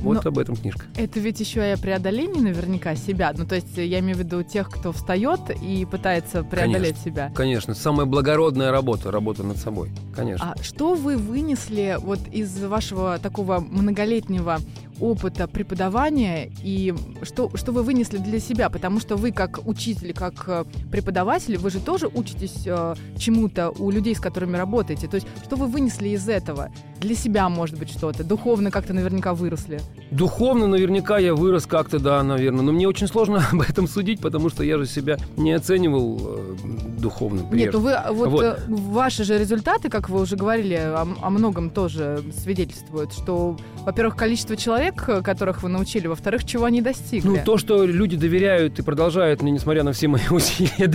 Вот 0.06 0.24
Но 0.24 0.28
об 0.28 0.38
этом 0.38 0.56
книжка. 0.56 0.84
Это 0.96 1.20
ведь 1.20 1.40
еще 1.40 1.60
и 1.60 1.72
о 1.72 1.76
преодолении 1.76 2.40
наверняка 2.40 2.94
себя. 2.94 3.32
Ну, 3.36 3.44
то 3.44 3.54
есть 3.56 3.76
я 3.76 3.98
имею 4.00 4.16
в 4.16 4.20
виду 4.20 4.42
тех, 4.42 4.70
кто 4.70 4.92
встает 4.92 5.40
и 5.62 5.84
пытается 5.84 6.42
преодолеть 6.42 6.94
конечно, 6.94 7.04
себя. 7.04 7.32
Конечно, 7.34 7.74
самая 7.74 8.06
благородная 8.06 8.70
работа, 8.70 9.10
работа 9.10 9.42
над 9.42 9.56
собой, 9.56 9.90
конечно. 10.14 10.52
А 10.52 10.62
что 10.62 10.94
вы 10.94 11.16
вынесли 11.16 11.98
вот 12.00 12.20
из 12.32 12.62
вашего 12.62 13.18
такого 13.18 13.60
многолетнего 13.60 14.60
опыта 15.00 15.46
преподавания 15.46 16.50
и 16.62 16.94
что, 17.22 17.50
что 17.54 17.72
вы 17.72 17.82
вынесли 17.82 18.18
для 18.18 18.40
себя? 18.40 18.70
Потому 18.70 19.00
что 19.00 19.16
вы 19.16 19.32
как 19.32 19.66
учитель, 19.66 20.12
как 20.12 20.44
э, 20.48 20.64
преподаватель, 20.90 21.58
вы 21.58 21.70
же 21.70 21.80
тоже 21.80 22.08
учитесь 22.08 22.62
э, 22.66 22.94
чему-то 23.18 23.70
у 23.70 23.90
людей, 23.90 24.14
с 24.14 24.20
которыми 24.20 24.56
работаете. 24.56 25.08
То 25.08 25.16
есть 25.16 25.26
что 25.44 25.56
вы 25.56 25.66
вынесли 25.66 26.08
из 26.08 26.28
этого? 26.28 26.70
Для 27.00 27.14
себя, 27.14 27.48
может 27.48 27.78
быть, 27.78 27.90
что-то? 27.90 28.24
Духовно 28.24 28.70
как-то 28.70 28.92
наверняка 28.94 29.34
выросли? 29.34 29.80
Духовно 30.10 30.66
наверняка 30.66 31.18
я 31.18 31.34
вырос 31.34 31.66
как-то, 31.66 31.98
да, 31.98 32.22
наверное. 32.22 32.62
Но 32.62 32.72
мне 32.72 32.88
очень 32.88 33.06
сложно 33.06 33.44
об 33.52 33.60
этом 33.60 33.88
судить, 33.88 34.20
потому 34.20 34.50
что 34.50 34.62
я 34.62 34.78
же 34.78 34.86
себя 34.86 35.18
не 35.36 35.52
оценивал 35.52 36.20
э, 36.20 36.54
духовно. 36.98 37.42
Прежде. 37.42 37.66
Нет, 37.66 37.74
ну 37.74 37.80
вы, 37.80 37.96
вот, 38.10 38.28
вот. 38.30 38.42
Э, 38.44 38.58
ваши 38.68 39.24
же 39.24 39.38
результаты, 39.38 39.88
как 39.88 40.08
вы 40.08 40.20
уже 40.20 40.36
говорили, 40.36 40.74
о, 40.74 41.06
о 41.22 41.30
многом 41.30 41.70
тоже 41.70 42.22
свидетельствуют, 42.42 43.12
что, 43.12 43.56
во-первых, 43.84 44.16
количество 44.16 44.56
человек, 44.56 44.76
человек, 44.76 45.24
которых 45.24 45.62
вы 45.62 45.68
научили, 45.68 46.06
во-вторых, 46.06 46.44
чего 46.44 46.64
они 46.64 46.82
достигли? 46.82 47.28
Ну, 47.28 47.38
то, 47.44 47.56
что 47.56 47.84
люди 47.84 48.16
доверяют 48.16 48.78
и 48.78 48.82
продолжают 48.82 49.42
мне, 49.42 49.52
несмотря 49.52 49.82
на 49.82 49.92
все 49.92 50.08
мои 50.08 50.22
усилия, 50.30 50.92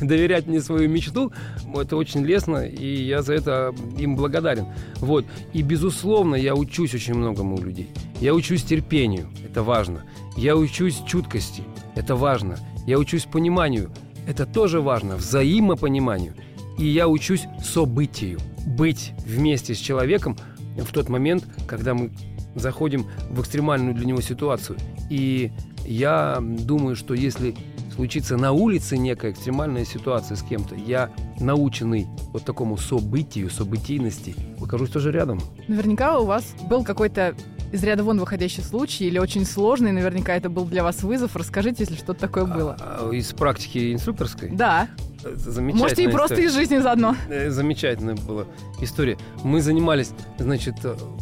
доверять 0.00 0.46
мне 0.46 0.60
свою 0.60 0.88
мечту, 0.88 1.32
это 1.74 1.96
очень 1.96 2.24
лестно, 2.24 2.66
и 2.66 3.04
я 3.04 3.22
за 3.22 3.34
это 3.34 3.74
им 3.98 4.16
благодарен. 4.16 4.66
Вот. 4.96 5.24
И, 5.52 5.62
безусловно, 5.62 6.34
я 6.34 6.54
учусь 6.54 6.94
очень 6.94 7.14
многому 7.14 7.56
у 7.56 7.62
людей. 7.62 7.73
Я 8.20 8.34
учусь 8.34 8.64
терпению, 8.64 9.28
это 9.44 9.62
важно. 9.62 10.04
Я 10.36 10.56
учусь 10.56 11.02
чуткости, 11.06 11.62
это 11.94 12.16
важно. 12.16 12.58
Я 12.86 12.98
учусь 12.98 13.24
пониманию, 13.24 13.90
это 14.26 14.46
тоже 14.46 14.80
важно, 14.80 15.16
взаимопониманию. 15.16 16.34
И 16.78 16.86
я 16.86 17.08
учусь 17.08 17.46
событию, 17.62 18.40
быть 18.66 19.12
вместе 19.24 19.74
с 19.74 19.78
человеком 19.78 20.36
в 20.76 20.92
тот 20.92 21.08
момент, 21.08 21.46
когда 21.66 21.94
мы 21.94 22.10
заходим 22.54 23.06
в 23.30 23.40
экстремальную 23.40 23.94
для 23.94 24.06
него 24.06 24.20
ситуацию. 24.20 24.78
И 25.10 25.52
я 25.84 26.38
думаю, 26.40 26.96
что 26.96 27.14
если 27.14 27.54
случится 27.94 28.36
на 28.36 28.52
улице 28.52 28.96
некая 28.96 29.32
экстремальная 29.32 29.84
ситуация 29.84 30.36
с 30.36 30.42
кем-то, 30.42 30.74
я 30.74 31.10
наученный 31.38 32.06
вот 32.32 32.44
такому 32.44 32.76
событию, 32.76 33.50
событийности, 33.50 34.34
окажусь 34.60 34.90
тоже 34.90 35.12
рядом. 35.12 35.40
Наверняка 35.68 36.18
у 36.18 36.24
вас 36.24 36.54
был 36.68 36.84
какой-то 36.84 37.34
из 37.74 37.82
ряда 37.82 38.04
вон 38.04 38.20
выходящий 38.20 38.62
случай 38.62 39.06
или 39.06 39.18
очень 39.18 39.44
сложный, 39.44 39.90
наверняка 39.90 40.36
это 40.36 40.48
был 40.48 40.64
для 40.64 40.84
вас 40.84 41.02
вызов. 41.02 41.34
Расскажите, 41.34 41.78
если 41.80 41.96
что-то 41.96 42.20
такое 42.20 42.44
было. 42.44 42.76
А, 42.78 43.10
из 43.10 43.32
практики 43.32 43.92
инструкторской? 43.92 44.50
Да. 44.50 44.88
Замечательная 45.24 45.82
Может, 45.82 45.98
и 45.98 46.08
просто 46.08 46.34
история. 46.34 46.46
из 46.46 46.54
жизни 46.54 46.78
заодно. 46.78 47.16
Э, 47.28 47.50
замечательная 47.50 48.14
была 48.14 48.44
история. 48.80 49.16
Мы 49.42 49.60
занимались, 49.60 50.10
значит, 50.38 50.76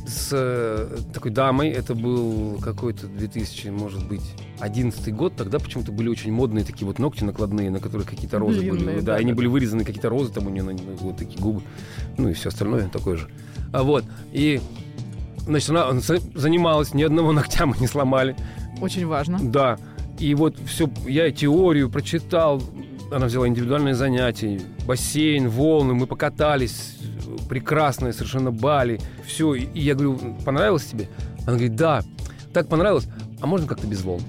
с 0.07 0.29
э, 0.33 0.99
такой 1.15 1.31
дамой. 1.31 1.71
Это 1.71 1.95
был 1.95 2.59
какой-то 2.61 3.07
2000, 3.07 3.69
может 3.69 4.07
быть, 4.07 4.35
11 4.59 5.15
год. 5.15 5.37
Тогда 5.37 5.59
почему-то 5.59 5.93
были 5.93 6.09
очень 6.09 6.33
модные 6.33 6.65
такие 6.65 6.87
вот 6.87 6.99
ногти 6.99 7.25
накладные, 7.25 7.71
на 7.71 7.79
которых 7.79 8.11
какие-то 8.11 8.39
розы 8.39 8.59
Длинные, 8.59 8.97
были. 8.97 9.01
Да, 9.01 9.13
да, 9.13 9.15
они 9.15 9.33
были 9.33 9.47
вырезаны, 9.47 9.85
какие-то 9.85 10.11
розы 10.11 10.33
там 10.33 10.49
у 10.49 10.51
нее, 10.51 10.65
вот 11.01 11.17
такие 11.17 11.41
губы. 11.41 11.63
Ну 12.19 12.29
и 12.29 12.33
все 12.35 12.49
остальное 12.49 12.89
такое 12.89 13.17
же. 13.17 13.29
А 13.73 13.85
вот, 13.85 14.05
и 14.33 14.61
Значит, 15.47 15.71
она 15.71 15.93
занималась, 16.35 16.95
ни 16.95 17.03
одного 17.03 17.33
ногтя 17.33 17.67
мы 17.67 17.77
не 17.79 17.87
сломали. 17.87 18.37
Очень 18.81 19.07
важно. 19.07 19.39
Да. 19.41 19.79
И 20.19 20.35
вот 20.35 20.57
все, 20.67 20.89
я 21.07 21.31
теорию 21.31 21.91
прочитал, 21.91 22.63
она 23.11 23.27
взяла 23.27 23.49
индивидуальные 23.49 23.95
занятия, 23.95 24.61
бассейн, 24.87 25.49
волны, 25.49 25.95
мы 25.95 26.07
покатались, 26.07 26.97
прекрасные 27.49 28.13
совершенно 28.13 28.51
Бали, 28.51 29.01
все. 29.27 29.55
И 29.55 29.81
я 29.81 29.95
говорю, 29.95 30.37
понравилось 30.45 30.85
тебе? 30.85 31.09
Она 31.43 31.53
говорит, 31.53 31.77
да, 31.77 32.03
так 32.53 32.69
понравилось, 32.69 33.09
а 33.41 33.47
можно 33.47 33.67
как-то 33.67 33.87
без 33.87 34.03
волн? 34.03 34.23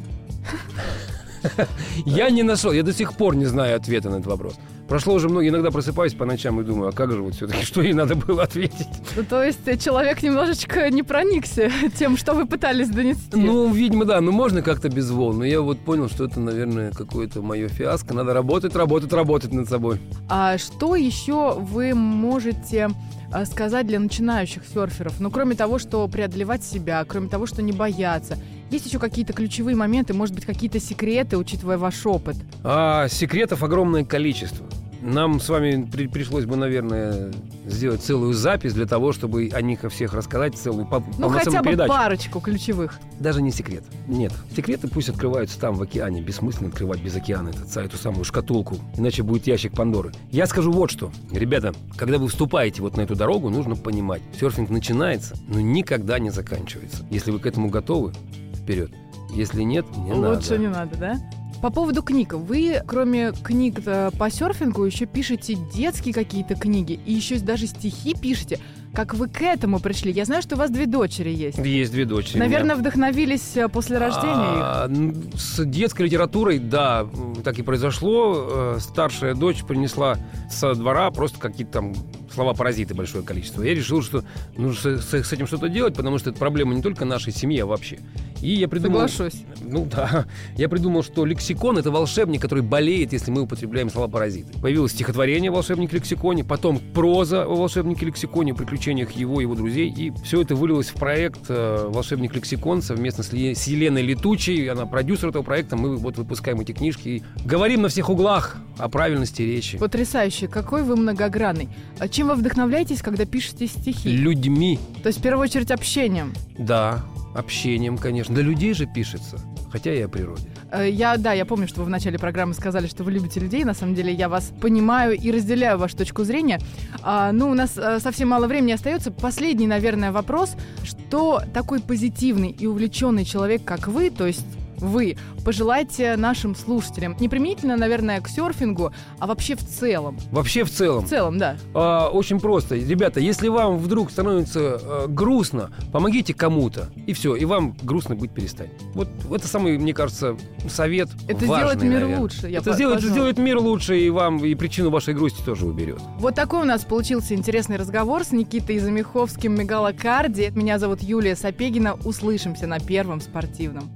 Я 2.05 2.29
не 2.29 2.43
нашел, 2.43 2.71
я 2.71 2.83
до 2.83 2.93
сих 2.93 3.13
пор 3.13 3.35
не 3.35 3.45
знаю 3.45 3.75
ответа 3.75 4.09
на 4.09 4.15
этот 4.15 4.27
вопрос. 4.27 4.55
Прошло 4.87 5.13
уже 5.13 5.29
много, 5.29 5.47
иногда 5.47 5.71
просыпаюсь 5.71 6.13
по 6.13 6.25
ночам 6.25 6.59
и 6.59 6.63
думаю, 6.63 6.89
а 6.89 6.91
как 6.91 7.11
же 7.11 7.21
вот 7.21 7.35
все-таки, 7.35 7.65
что 7.65 7.81
ей 7.81 7.93
надо 7.93 8.15
было 8.15 8.43
ответить? 8.43 8.87
Ну, 9.15 9.23
то 9.23 9.43
есть 9.43 9.65
э, 9.67 9.77
человек 9.77 10.21
немножечко 10.21 10.89
не 10.89 11.03
проникся 11.03 11.71
тем, 11.97 12.17
что 12.17 12.33
вы 12.33 12.45
пытались 12.45 12.89
донести. 12.89 13.35
Ну, 13.35 13.71
видимо, 13.71 14.05
да, 14.05 14.19
ну 14.21 14.31
можно 14.31 14.61
как-то 14.61 14.89
без 14.89 15.09
волн, 15.09 15.39
но 15.39 15.45
я 15.45 15.61
вот 15.61 15.79
понял, 15.79 16.09
что 16.09 16.25
это, 16.25 16.39
наверное, 16.39 16.91
какое-то 16.91 17.41
мое 17.41 17.69
фиаско. 17.69 18.13
Надо 18.13 18.33
работать, 18.33 18.75
работать, 18.75 19.13
работать 19.13 19.53
над 19.53 19.69
собой. 19.69 19.99
А 20.29 20.57
что 20.57 20.95
еще 20.95 21.55
вы 21.57 21.93
можете 21.93 22.89
э, 23.33 23.45
сказать 23.45 23.87
для 23.87 23.99
начинающих 23.99 24.63
серферов? 24.65 25.19
Ну, 25.19 25.31
кроме 25.31 25.55
того, 25.55 25.79
что 25.79 26.07
преодолевать 26.07 26.63
себя, 26.63 27.03
кроме 27.07 27.29
того, 27.29 27.45
что 27.45 27.61
не 27.61 27.71
бояться. 27.71 28.37
Есть 28.73 28.87
еще 28.87 28.97
какие-то 28.97 29.33
ключевые 29.33 29.75
моменты, 29.75 30.15
может 30.15 30.33
быть, 30.33 30.45
какие-то 30.45 30.79
секреты, 30.79 31.37
учитывая 31.37 31.77
ваш 31.77 32.03
опыт? 32.07 32.37
А, 32.63 33.07
секретов 33.07 33.61
огромное 33.61 34.03
количество. 34.03 34.65
Нам 34.99 35.39
с 35.39 35.47
вами 35.47 35.87
при, 35.91 36.07
пришлось 36.07 36.45
бы, 36.45 36.55
наверное, 36.55 37.31
сделать 37.67 38.01
целую 38.01 38.33
запись 38.33 38.73
для 38.73 38.87
того, 38.87 39.11
чтобы 39.11 39.51
о 39.53 39.61
них 39.61 39.83
о 39.83 39.89
всех 39.89 40.15
рассказать, 40.15 40.55
целую 40.55 40.87
по, 40.87 41.03
Ну, 41.19 41.29
хотя 41.29 41.59
бы 41.59 41.69
передачу. 41.69 41.89
парочку 41.93 42.39
ключевых. 42.39 42.99
Даже 43.19 43.43
не 43.43 43.51
секрет. 43.51 43.83
Нет. 44.07 44.33
Секреты 44.55 44.87
пусть 44.87 45.09
открываются 45.09 45.59
там, 45.59 45.75
в 45.75 45.83
океане. 45.83 46.23
Бессмысленно 46.23 46.69
открывать 46.69 46.99
без 46.99 47.15
океана 47.15 47.49
этот, 47.49 47.77
эту 47.77 47.97
самую 47.97 48.23
шкатулку. 48.23 48.77
Иначе 48.97 49.21
будет 49.21 49.45
ящик 49.45 49.75
Пандоры. 49.75 50.13
Я 50.31 50.47
скажу 50.47 50.71
вот 50.71 50.89
что. 50.89 51.11
Ребята, 51.31 51.75
когда 51.95 52.17
вы 52.17 52.27
вступаете 52.27 52.81
вот 52.81 52.97
на 52.97 53.01
эту 53.01 53.15
дорогу, 53.15 53.51
нужно 53.51 53.75
понимать. 53.75 54.23
Серфинг 54.39 54.71
начинается, 54.71 55.35
но 55.47 55.59
никогда 55.59 56.17
не 56.17 56.31
заканчивается. 56.31 57.05
Если 57.11 57.29
вы 57.29 57.37
к 57.37 57.45
этому 57.45 57.69
готовы, 57.69 58.13
вперед. 58.63 58.91
Если 59.31 59.61
нет, 59.61 59.85
не 59.97 60.13
Лучше 60.13 60.21
надо. 60.21 60.35
Лучше 60.35 60.57
не 60.57 60.67
надо, 60.67 60.97
да? 60.97 61.19
По 61.61 61.69
поводу 61.69 62.01
книг. 62.01 62.33
Вы, 62.33 62.81
кроме 62.85 63.31
книг 63.31 63.81
по 63.83 64.29
серфингу, 64.29 64.83
еще 64.83 65.05
пишете 65.05 65.55
детские 65.73 66.13
какие-то 66.13 66.55
книги 66.55 66.99
и 67.05 67.13
еще 67.13 67.39
даже 67.39 67.67
стихи 67.67 68.15
пишете. 68.15 68.59
Как 68.93 69.15
вы 69.15 69.27
к 69.27 69.41
этому 69.41 69.79
пришли? 69.79 70.11
Я 70.11 70.25
знаю, 70.25 70.43
что 70.43 70.55
у 70.55 70.59
вас 70.59 70.69
две 70.69 70.85
дочери 70.85 71.31
есть. 71.31 71.57
Есть 71.57 71.91
две 71.91 72.05
дочери. 72.05 72.37
Наверное, 72.37 72.75
вдохновились 72.75 73.57
э, 73.57 73.67
после 73.67 73.97
рождения 73.97 74.35
а, 74.35 74.87
их? 74.87 75.39
С 75.39 75.65
детской 75.65 76.03
литературой, 76.03 76.59
да, 76.59 77.07
так 77.43 77.57
и 77.57 77.63
произошло. 77.63 78.75
Э, 78.75 78.77
старшая 78.79 79.33
дочь 79.33 79.63
принесла 79.63 80.17
со 80.51 80.75
двора 80.75 81.09
просто 81.09 81.39
какие-то 81.39 81.73
там 81.73 81.93
слова-паразиты 82.33 82.93
большое 82.93 83.23
количество. 83.23 83.63
Я 83.63 83.73
решил, 83.73 84.03
что 84.03 84.23
нужно 84.57 84.99
с, 84.99 85.11
с 85.11 85.33
этим 85.33 85.47
что-то 85.47 85.69
делать, 85.69 85.95
потому 85.95 86.19
что 86.19 86.29
это 86.29 86.39
проблема 86.39 86.75
не 86.75 86.81
только 86.81 87.05
нашей 87.05 87.33
семьи, 87.33 87.59
а 87.59 87.65
вообще. 87.65 87.99
И 88.41 88.55
я 88.55 88.67
придумал... 88.67 89.07
Соглашусь. 89.07 89.43
Ну 89.61 89.87
да. 89.89 90.25
Я 90.57 90.67
придумал, 90.67 91.01
что 91.01 91.25
лексикон— 91.25 91.77
это 91.79 91.91
волшебник, 91.91 92.41
который 92.41 92.61
болеет, 92.61 93.13
если 93.13 93.31
мы 93.31 93.41
употребляем 93.41 93.89
слова-паразиты. 93.89 94.59
Появилось 94.59 94.91
стихотворение 94.91 95.49
«Волшебник 95.49 95.93
лексиконе», 95.93 96.43
потом 96.43 96.79
проза 96.93 97.43
о 97.43 97.55
волшебнике 97.55 98.05
лексиконе, 98.05 98.53
приключениях 98.83 99.11
его 99.11 99.39
и 99.39 99.43
его 99.43 99.55
друзей. 99.55 99.93
И 99.95 100.11
все 100.23 100.41
это 100.41 100.55
вылилось 100.55 100.89
в 100.89 100.95
проект 100.95 101.45
э, 101.47 101.87
«Волшебник 101.87 102.35
лексикон» 102.35 102.81
совместно 102.81 103.23
с, 103.23 103.29
с 103.29 103.67
Еленой 103.67 104.01
Летучей. 104.01 104.69
Она 104.69 104.85
продюсер 104.85 105.29
этого 105.29 105.43
проекта. 105.43 105.77
Мы 105.77 105.95
вот 105.95 106.17
выпускаем 106.17 106.59
эти 106.59 106.73
книжки 106.73 107.07
и 107.07 107.23
говорим 107.45 107.83
на 107.83 107.87
всех 107.87 108.09
углах 108.09 108.57
о 108.77 108.89
правильности 108.89 109.41
речи. 109.41 109.77
Потрясающе. 109.77 110.47
Какой 110.49 110.83
вы 110.83 110.97
многогранный. 110.97 111.69
А 111.99 112.09
чем 112.09 112.27
вы 112.27 112.35
вдохновляетесь, 112.35 113.01
когда 113.01 113.25
пишете 113.25 113.67
стихи? 113.67 114.09
Людьми. 114.09 114.79
То 115.01 115.07
есть, 115.07 115.19
в 115.19 115.21
первую 115.21 115.43
очередь, 115.43 115.71
общением? 115.71 116.33
Да, 116.57 117.05
общением, 117.35 117.97
конечно. 117.97 118.35
Для 118.35 118.43
людей 118.43 118.73
же 118.73 118.85
пишется, 118.85 119.39
хотя 119.73 119.91
и 119.91 120.01
о 120.01 120.07
природе. 120.07 120.43
Э, 120.71 120.87
я, 120.87 121.17
да, 121.17 121.33
я 121.33 121.45
помню, 121.45 121.67
что 121.67 121.79
вы 121.79 121.87
в 121.87 121.89
начале 121.89 122.19
программы 122.19 122.53
сказали, 122.53 122.85
что 122.85 123.03
вы 123.03 123.11
любите 123.11 123.39
людей. 123.39 123.63
На 123.63 123.73
самом 123.73 123.95
деле 123.95 124.13
я 124.13 124.29
вас 124.29 124.53
понимаю 124.61 125.17
и 125.17 125.31
разделяю 125.31 125.79
вашу 125.79 125.97
точку 125.97 126.23
зрения. 126.23 126.59
А, 127.01 127.31
ну, 127.31 127.49
у 127.49 127.55
нас 127.55 127.75
а, 127.75 127.99
совсем 127.99 128.29
мало 128.29 128.45
времени 128.45 128.71
остается. 128.71 129.11
Последний, 129.11 129.65
наверное, 129.65 130.11
вопрос. 130.11 130.55
Что 130.83 131.41
такой 131.55 131.79
позитивный 131.79 132.51
и 132.51 132.67
увлеченный 132.67 133.25
человек, 133.25 133.63
как 133.65 133.87
вы, 133.87 134.11
то 134.11 134.27
есть 134.27 134.45
вы 134.77 135.17
пожелаете 135.45 136.15
нашим 136.15 136.55
слушателям? 136.55 137.15
Не 137.19 137.29
применительно, 137.29 137.77
наверное, 137.77 138.21
к 138.21 138.27
серфингу, 138.27 138.91
а 139.19 139.27
вообще 139.27 139.55
в 139.55 139.63
целом. 139.65 140.17
Вообще 140.31 140.63
в 140.63 140.71
целом. 140.71 141.05
В 141.05 141.09
целом, 141.09 141.37
да. 141.37 141.57
А, 141.73 142.09
очень 142.09 142.39
просто. 142.39 142.75
Ребята, 142.75 143.19
если 143.19 143.47
вам 143.47 143.77
вдруг 143.77 144.11
становится 144.11 144.79
э, 144.81 145.05
грустно, 145.07 145.71
помогите 145.91 146.33
кому-то. 146.33 146.89
И 147.07 147.13
все, 147.13 147.35
и 147.35 147.45
вам 147.45 147.75
грустно 147.83 148.15
быть 148.15 148.31
перестанет. 148.33 148.73
Вот 148.93 149.07
это 149.31 149.47
самый, 149.47 149.77
мне 149.77 149.93
кажется, 149.93 150.37
совет 150.69 151.09
Это 151.27 151.45
важный, 151.45 151.57
сделает 151.57 151.81
мир 151.83 151.91
наверное. 151.93 152.19
лучше. 152.19 152.47
Я 152.49 152.59
это 152.59 152.73
сделает, 152.73 153.01
сделает 153.01 153.37
мир 153.37 153.57
лучше, 153.59 153.99
и 153.99 154.09
вам 154.09 154.43
и 154.43 154.55
причину 154.55 154.89
вашей 154.89 155.13
грусти 155.13 155.41
тоже 155.43 155.65
уберет. 155.65 155.99
Вот 156.19 156.35
такой 156.35 156.61
у 156.61 156.65
нас 156.65 156.83
получился 156.83 157.33
интересный 157.33 157.77
разговор 157.77 158.23
с 158.23 158.31
Никитой 158.31 158.79
Замиховским 158.79 159.55
Мегалокарди. 159.55 160.51
Меня 160.55 160.79
зовут 160.79 161.01
Юлия 161.01 161.35
Сапегина. 161.35 161.95
Услышимся 162.05 162.67
на 162.67 162.79
Первом 162.79 163.21
спортивном. 163.21 163.89